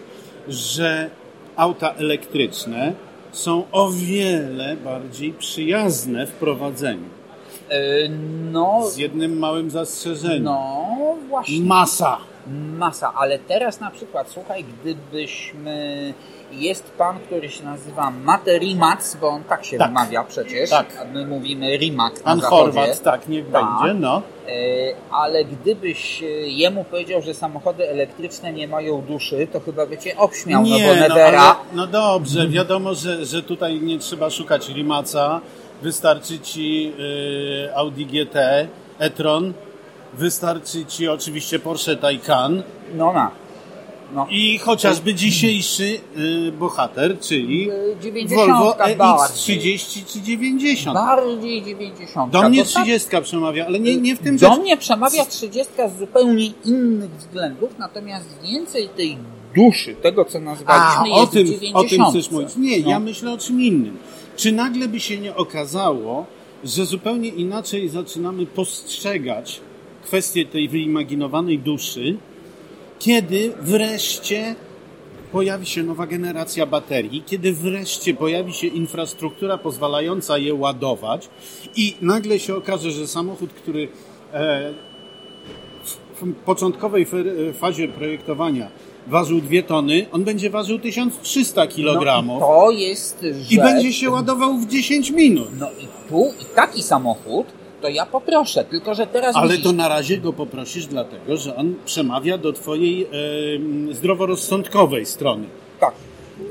że 0.49 1.11
auta 1.57 1.95
elektryczne 1.95 2.93
są 3.33 3.63
o 3.73 3.91
wiele 3.91 4.77
bardziej 4.77 5.33
przyjazne 5.33 6.27
w 6.27 6.31
prowadzeniu. 6.33 7.09
Yy, 7.71 7.77
no, 8.53 8.83
Z 8.91 8.97
jednym 8.97 9.39
małym 9.39 9.71
zastrzeżeniem. 9.71 10.43
no 10.43 10.87
właśnie. 11.29 11.61
Masa. 11.61 12.19
Masa, 12.79 13.13
ale 13.15 13.39
teraz 13.39 13.81
na 13.81 13.91
przykład, 13.91 14.31
słuchaj, 14.31 14.65
gdybyśmy. 14.65 16.15
Jest 16.53 16.91
pan, 16.91 17.19
który 17.19 17.49
się 17.49 17.65
nazywa 17.65 18.11
Mate 18.11 18.59
Rimac, 18.59 19.17
bo 19.21 19.29
on 19.29 19.45
tak 19.45 19.65
się 19.65 19.79
Tak. 19.79 19.89
wymawia 19.89 20.25
przecież. 20.25 20.71
Tak. 20.71 20.87
A 21.01 21.05
my 21.05 21.27
mówimy 21.27 21.77
Rimac 21.77 22.25
na 22.25 22.37
zachodzie. 22.37 22.73
Chorwat, 22.73 23.03
tak, 23.03 23.29
niech 23.29 23.51
Tak. 23.51 23.65
będzie, 23.65 23.95
no. 24.01 24.23
E, 24.49 24.51
ale 25.11 25.45
gdybyś 25.45 26.23
e, 26.23 26.27
jemu 26.49 26.85
powiedział, 26.85 27.23
że 27.23 27.35
samochody 27.35 27.89
elektryczne 27.89 28.53
nie 28.53 28.69
mają 28.69 29.03
duszy, 29.03 29.49
to 29.53 29.61
chyba 29.61 29.87
by 29.87 29.99
cię 29.99 30.17
obśmiał, 30.17 30.63
no 30.63 30.69
bo 30.79 30.95
no, 30.95 30.95
Nevera... 30.95 31.41
ale, 31.41 31.55
no 31.73 31.87
dobrze, 31.87 32.49
wiadomo, 32.49 32.95
że, 32.95 33.25
że 33.25 33.43
tutaj 33.43 33.81
nie 33.81 33.99
trzeba 33.99 34.31
szukać 34.31 34.69
Rimaca. 34.69 35.41
Wystarczy 35.83 36.39
ci 36.41 36.93
y, 37.69 37.75
Audi 37.77 38.07
GT, 38.07 38.37
e-tron, 38.99 39.53
wystarczy 40.15 40.87
ci 40.87 41.09
oczywiście 41.09 41.59
Porsche 41.59 41.97
Taycan 41.97 42.63
No 42.97 43.13
na. 43.13 43.31
No. 44.15 44.27
i 44.31 44.59
chociażby 44.59 45.15
dzisiejszy 45.15 46.01
y, 46.49 46.53
bohater, 46.53 47.19
czyli 47.21 47.71
Y, 47.71 47.97
90 48.03 48.51
Volvo 48.53 48.77
bardziej. 48.99 48.99
EX30 48.99 50.13
czy 50.13 50.23
90. 50.23 50.95
Bardziej 50.95 51.63
90. 51.63 52.33
Do 52.33 52.49
mnie 52.49 52.65
Bo 52.65 52.71
tak- 52.73 52.83
30 52.85 53.09
przemawia, 53.23 53.67
ale 53.67 53.81
nie, 53.81 53.97
nie 53.97 54.17
w 54.17 54.19
tym 54.19 54.37
Do 54.37 54.49
rzecz. 54.51 54.59
mnie 54.61 54.77
przemawia 54.77 55.25
30 55.25 55.73
z 55.97 55.99
zupełnie 55.99 56.47
innych 56.65 57.11
względów, 57.11 57.71
natomiast 57.79 58.27
więcej 58.43 58.89
tej 58.89 59.17
duszy, 59.55 59.95
tego 59.95 60.25
co 60.25 60.39
A, 60.39 60.41
nazwaliśmy, 60.41 61.13
o 61.15 61.21
jest 61.21 61.33
tym, 61.33 61.47
w 61.47 61.51
o 61.51 61.85
90. 61.85 61.89
tym 61.91 62.05
chcesz 62.05 62.31
mówić. 62.31 62.57
Nie, 62.57 62.81
No. 62.81 62.91
ja 62.91 63.01
myślę 63.01 63.33
o 63.33 63.39
czym 63.39 63.61
innym. 63.63 63.97
Czy 64.37 64.53
nagle 64.53 64.89
by 64.89 65.01
się 65.01 65.19
nie 65.19 65.37
okazało, 65.37 66.27
że 66.65 66.87
zupełnie 66.87 67.29
inaczej 67.29 67.89
zaczynamy 67.89 68.47
postrzegać 68.47 69.61
kwestię 70.05 70.47
tej 70.47 70.69
wyimaginowanej 70.69 71.59
duszy, 71.59 72.17
kiedy 72.99 73.53
wreszcie 73.63 74.55
pojawi 75.33 75.67
się 75.67 75.83
nowa 75.83 76.07
generacja 76.07 76.67
baterii, 76.67 77.23
kiedy 77.27 77.53
wreszcie 77.53 78.15
pojawi 78.15 78.53
się 78.53 78.67
infrastruktura 78.67 79.59
pozwalająca 79.59 80.39
je 80.39 80.55
ładować 80.55 81.29
i 81.77 81.95
nagle 82.03 82.39
się 82.39 82.57
okaże, 82.57 82.91
że 82.91 83.07
samochód, 83.07 83.53
który 83.53 83.89
e, 84.33 84.73
w 86.15 86.33
początkowej 86.45 87.07
fe- 87.07 87.53
fazie 87.55 87.89
projektowania 87.89 88.69
ważył 89.07 89.41
2 89.41 89.63
tony, 89.63 90.07
on 90.13 90.25
będzie 90.25 90.51
ważył 90.51 90.79
1300 90.79 91.67
kg 91.67 92.23
No 92.27 92.39
to 92.41 92.71
jest, 92.71 93.21
że... 93.23 93.55
i 93.55 93.59
będzie 93.59 93.93
się 93.93 94.11
ładował 94.11 94.59
w 94.59 94.67
10 94.69 95.11
minut. 95.11 95.49
No 95.59 95.67
i 95.71 96.09
tu, 96.09 96.25
i 96.43 96.45
taki 96.55 96.83
samochód, 96.83 97.47
to 97.81 97.89
ja 97.89 98.07
poproszę, 98.07 98.65
tylko 98.65 98.95
że 98.95 99.07
teraz 99.07 99.37
Ale 99.37 99.49
widzisz, 99.49 99.65
to 99.65 99.73
na 99.73 99.89
razie 99.89 100.19
go 100.19 100.33
poprosisz 100.33 100.87
dlatego, 100.87 101.37
że 101.37 101.57
on 101.57 101.75
przemawia 101.85 102.39
do 102.39 102.53
twojej 102.53 103.03
e, 103.05 103.95
zdroworozsądkowej 103.95 105.07
strony. 105.07 105.47
Tak. 105.81 105.95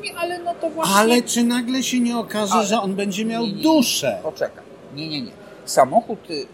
Nie, 0.03 0.15
ale 0.17 0.39
no 0.39 0.53
to 0.61 0.69
właśnie... 0.69 0.95
Ale 0.95 1.21
czy 1.21 1.43
nagle 1.43 1.83
się 1.83 1.99
nie 1.99 2.17
okaże, 2.17 2.53
Ale- 2.53 2.67
że 2.67 2.81
on 2.81 2.95
będzie 2.95 3.25
miał 3.25 3.43
Nie, 3.43 3.53
nie, 3.53 3.63
duszę? 3.63 4.19
Poczekaj. 4.23 4.63
Nie, 4.95 5.09
nie, 5.09 5.21
nie. 5.21 5.31
Samochód 5.67 6.19
y, 6.29 6.45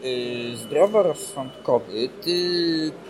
zdroworozsądkowy, 0.58 2.10
ty 2.23 2.34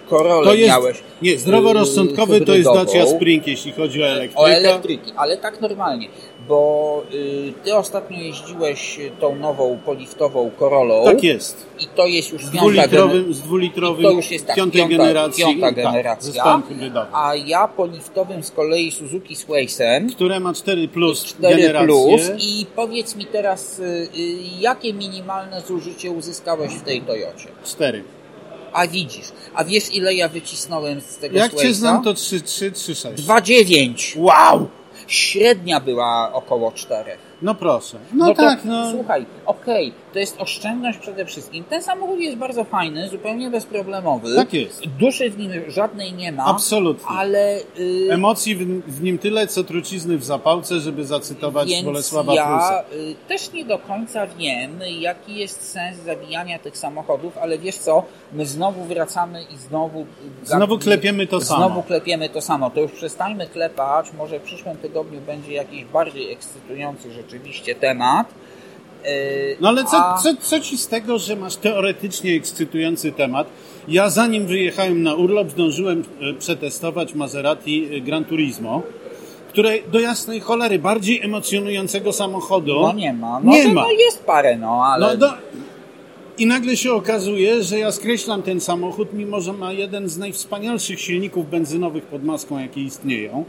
Korolę 0.09 0.45
To 0.47 0.53
jest, 0.53 0.69
miałeś. 0.69 0.97
nie, 1.21 1.37
zdroworozsądkowy 1.37 2.35
y, 2.35 2.41
to 2.41 2.55
jest. 2.55 2.69
Dacia 2.73 3.05
Spring, 3.07 3.47
jeśli 3.47 3.71
chodzi 3.71 4.03
o 4.03 4.07
elektrykę. 4.07 4.39
O 4.41 4.49
elektryki, 4.49 5.11
ale 5.15 5.37
tak 5.37 5.61
normalnie, 5.61 6.07
bo 6.47 7.01
y, 7.13 7.53
ty 7.63 7.75
ostatnio 7.75 8.17
jeździłeś 8.19 8.99
tą 9.19 9.35
nową 9.35 9.77
poliftową 9.85 10.51
Korolą 10.59 11.03
Tak 11.05 11.23
jest. 11.23 11.65
i 11.79 11.87
to 11.95 12.05
jest 12.07 12.31
już 12.33 12.45
Z 12.45 12.49
dwulitrowym, 12.49 13.33
z 13.33 13.41
dwulitrowym 13.41 14.03
to 14.05 14.11
już 14.11 14.31
jest 14.31 14.45
tak, 14.47 14.55
piątej 14.55 14.81
piąta- 14.81 14.97
generacji. 14.97 15.43
piąta 15.43 15.65
tak, 15.65 15.75
generacja. 15.75 16.61
hybrydowym. 16.69 17.15
a 17.15 17.35
ja 17.35 17.67
poliftowym 17.67 18.43
z 18.43 18.51
kolei 18.51 18.91
Suzuki 18.91 19.35
Swaysem 19.35 20.09
Które 20.09 20.39
ma 20.39 20.53
4 20.53 20.87
plus 20.87 21.23
4 21.25 21.55
generację. 21.55 21.87
plus 21.87 22.21
i 22.39 22.65
powiedz 22.75 23.15
mi 23.15 23.25
teraz, 23.25 23.79
y, 23.79 23.83
y, 23.83 24.07
jakie 24.59 24.93
minimalne 24.93 25.61
zużycie 25.61 25.92
uzyskałeś 26.11 26.73
w 26.73 26.81
tej 26.81 27.01
Toyocie? 27.01 27.47
4. 27.65 28.03
A 28.73 28.87
widzisz. 28.87 29.25
A 29.55 29.63
wiesz 29.63 29.95
ile 29.95 30.13
ja 30.13 30.27
wycisnąłem 30.29 31.01
z 31.01 31.17
tego 31.17 31.37
Jak 31.37 31.51
cię 31.51 31.57
Swayza? 31.57 31.73
znam, 31.73 32.03
to 32.03 32.13
3-3, 32.13 32.71
3-6. 32.71 33.13
2,9. 33.15 34.19
Wow! 34.19 34.69
Średnia 35.07 35.79
była 35.79 36.33
około 36.33 36.71
4. 36.71 37.11
No 37.43 37.55
proszę. 37.55 37.97
No, 38.13 38.33
tak, 38.35 38.61
to, 38.61 38.67
no. 38.67 38.91
Słuchaj, 38.91 39.25
okej, 39.45 39.93
to 40.13 40.19
jest 40.19 40.41
oszczędność 40.41 40.97
przede 40.99 41.25
wszystkim. 41.25 41.63
Ten 41.63 41.83
samochód 41.83 42.19
jest 42.19 42.37
bardzo 42.37 42.63
fajny, 42.63 43.09
zupełnie 43.09 43.49
bezproblemowy. 43.49 44.35
Tak 44.35 44.53
jest. 44.53 44.87
Duszy 44.99 45.29
w 45.29 45.37
nim 45.37 45.51
żadnej 45.67 46.13
nie 46.13 46.31
ma. 46.31 46.45
Absolutnie. 46.45 47.05
Ale 47.17 47.57
y, 47.79 48.07
Emocji 48.11 48.55
w, 48.55 48.85
w 48.87 49.03
nim 49.03 49.17
tyle, 49.17 49.47
co 49.47 49.63
trucizny 49.63 50.17
w 50.17 50.23
zapałce, 50.23 50.79
żeby 50.79 51.05
zacytować 51.05 51.69
więc 51.69 51.85
Bolesława 51.85 52.33
ja 52.35 52.45
Prusa. 52.47 52.83
y, 52.93 53.15
też 53.27 53.53
nie 53.53 53.65
do 53.65 53.79
końca 53.79 54.27
wiem, 54.27 54.79
jaki 54.99 55.35
jest 55.35 55.69
sens 55.71 55.97
zabijania 55.97 56.59
tych 56.59 56.77
samochodów, 56.77 57.37
ale 57.37 57.57
wiesz 57.57 57.75
co, 57.77 58.03
my 58.33 58.45
znowu 58.45 58.83
wracamy 58.83 59.43
i 59.53 59.57
znowu... 59.57 60.01
y, 60.01 60.05
Znowu 60.45 60.77
klepiemy 60.79 61.27
to 61.27 61.41
samo. 61.41 61.65
Znowu 61.65 61.83
klepiemy 61.83 62.29
to 62.29 62.41
samo. 62.41 62.69
To 62.69 62.79
już 62.81 62.91
przestańmy 62.91 63.47
klepać, 63.47 64.13
może 64.13 64.39
w 64.39 64.43
przyszłym 64.43 64.77
tygodniu 64.77 65.21
będzie 65.21 65.53
jakiś 65.53 65.85
bardziej 65.85 66.31
ekscytujący 66.31 67.11
rzeczywiście 67.33 67.75
temat. 67.75 68.27
Y, 69.05 69.57
No 69.61 69.69
ale 69.69 69.83
co, 69.83 69.97
a- 69.97 70.17
co, 70.23 70.29
co 70.41 70.59
ci 70.59 70.77
z 70.77 70.87
tego, 70.87 71.19
że 71.19 71.35
masz 71.35 71.55
teoretycznie 71.55 72.33
ekscytujący 72.35 73.11
temat? 73.11 73.47
Ja 73.87 74.09
zanim 74.09 74.45
wyjechałem 74.47 75.03
na 75.03 75.15
urlop, 75.15 75.49
zdążyłem 75.51 76.03
e, 76.21 76.33
przetestować 76.33 77.13
Maserati 77.13 77.89
e, 77.95 78.01
Gran 78.01 78.25
Turismo, 78.25 78.81
które 79.49 79.71
do 79.91 79.99
jasnej 79.99 80.39
cholery 80.39 80.79
bardziej 80.79 81.21
emocjonującego 81.21 82.13
samochodu 82.13 82.73
No 82.81 82.93
nie 82.93 83.13
ma. 83.13 83.39
No, 83.43 83.51
nie 83.51 83.67
ma. 83.67 83.81
no 83.81 83.91
jest 83.91 84.23
parę, 84.23 84.57
no 84.57 84.85
ale... 84.85 85.07
No, 85.07 85.17
do... 85.17 85.33
I 86.37 86.45
nagle 86.45 86.77
się 86.77 86.93
okazuje, 86.93 87.63
że 87.63 87.79
ja 87.79 87.91
skreślam 87.91 88.43
ten 88.43 88.61
samochód, 88.61 89.13
mimo 89.13 89.41
że 89.41 89.53
ma 89.53 89.71
jeden 89.73 90.09
z 90.09 90.17
najwspanialszych 90.17 91.01
silników 91.01 91.49
benzynowych 91.49 92.03
pod 92.03 92.23
maską, 92.23 92.59
jakie 92.59 92.81
istnieją. 92.81 93.45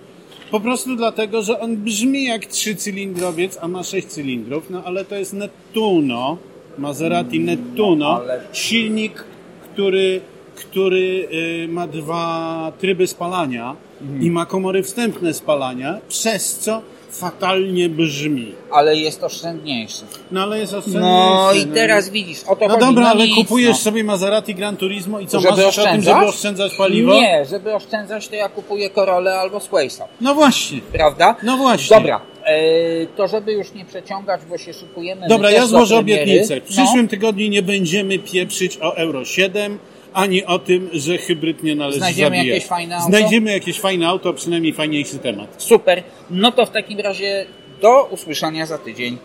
Po 0.51 0.61
prostu 0.61 0.97
dlatego, 0.97 1.43
że 1.43 1.61
on 1.61 1.77
brzmi 1.77 2.25
jak 2.25 2.47
trzycylindrowiec, 2.47 3.59
a 3.61 3.69
ma 3.69 3.83
sześć 3.83 4.07
cylindrów, 4.07 4.71
no 4.71 4.83
ale 4.85 5.05
to 5.05 5.15
jest 5.15 5.33
Nettuno, 5.33 6.39
Maserati 6.79 7.41
Nettuno, 7.41 8.21
No, 8.27 8.33
silnik, 8.53 9.25
który, 9.73 10.21
który 10.57 11.29
y, 11.65 11.69
ma 11.69 11.87
dwa 11.87 12.73
tryby 12.81 13.07
spalania 13.07 13.77
Mhm. 14.03 14.23
i 14.23 14.31
ma 14.31 14.47
komory 14.47 14.83
wstępne 14.83 15.35
spalania, 15.35 15.99
przez 16.09 16.59
co 16.59 16.83
fatalnie 17.19 17.89
brzmi. 17.89 18.53
ale 18.71 18.97
jest 18.97 19.25
oszczędniejszy. 19.25 20.03
No 20.31 20.43
ale 20.43 20.59
jest 20.59 20.75
oszczędniejszy. 20.75 21.05
No 21.11 21.53
i 21.53 21.67
no. 21.67 21.75
teraz 21.75 22.11
widzisz, 22.11 22.39
o 22.47 22.57
to 22.57 22.65
No 22.69 22.75
chodzi. 22.75 22.87
dobra, 22.87 23.05
no 23.05 23.11
ale 23.11 23.27
nic, 23.27 23.35
kupujesz 23.37 23.71
no. 23.71 23.75
sobie 23.77 24.05
Maserati 24.05 24.55
Gran 24.55 24.77
Turismo 24.77 25.21
i 25.21 25.27
co, 25.27 25.41
Żeby 25.41 25.51
masz 25.51 25.59
o 25.61 25.63
tym, 25.63 25.69
oszczędzać? 25.69 26.15
żeby 26.15 26.27
oszczędzać 26.27 26.73
paliwo? 26.79 27.15
Nie, 27.15 27.45
żeby 27.51 27.75
oszczędzać, 27.75 28.29
to 28.29 28.35
ja 28.35 28.49
kupuję 28.49 28.91
Corolę 28.91 29.35
albo 29.39 29.61
Swaysa, 29.61 30.09
No 30.21 30.35
właśnie. 30.35 30.81
prawda? 30.93 31.37
No 31.43 31.57
właśnie. 31.57 31.97
Dobra, 31.97 32.21
e, 32.45 33.07
to 33.17 33.29
żeby 33.29 33.53
już 33.53 33.73
nie 33.73 33.85
przeciągać, 33.85 34.41
bo 34.51 34.59
się 34.59 34.73
szykujemy. 34.73 35.29
Dobra, 35.29 35.51
ja 35.51 35.67
złożę 35.67 35.97
obietnicę. 35.97 36.61
W 36.61 36.71
No. 36.71 36.77
przyszłym 36.85 37.09
tygodniu 37.09 37.49
nie 37.49 37.63
będziemy 37.63 38.19
pieprzyć 38.19 38.79
o 38.83 38.97
Euro 38.97 39.25
7, 39.25 39.79
ani 40.15 40.45
o 40.45 40.59
tym, 40.59 40.91
że 40.93 41.19
hybryd 41.19 41.63
nie 41.63 41.75
należy 41.75 41.99
Znajdziemy 41.99 42.37
zabijać. 42.37 42.47
jakieś 42.47 42.67
fajne 42.69 42.97
auto? 42.97 43.09
Znajdziemy 43.09 43.51
jakieś 43.53 43.81
fajne 43.81 44.09
auto, 44.09 44.33
przynajmniej 44.33 44.73
fajniejszy 44.73 45.19
temat. 45.19 45.55
Super, 45.63 46.03
no 46.31 46.53
to 46.53 46.67
w 46.67 46.71
takim 46.71 47.01
razie 47.01 47.47
do 47.81 48.05
usłyszenia 48.05 48.67
za 48.67 48.79
tydzień. 48.79 49.19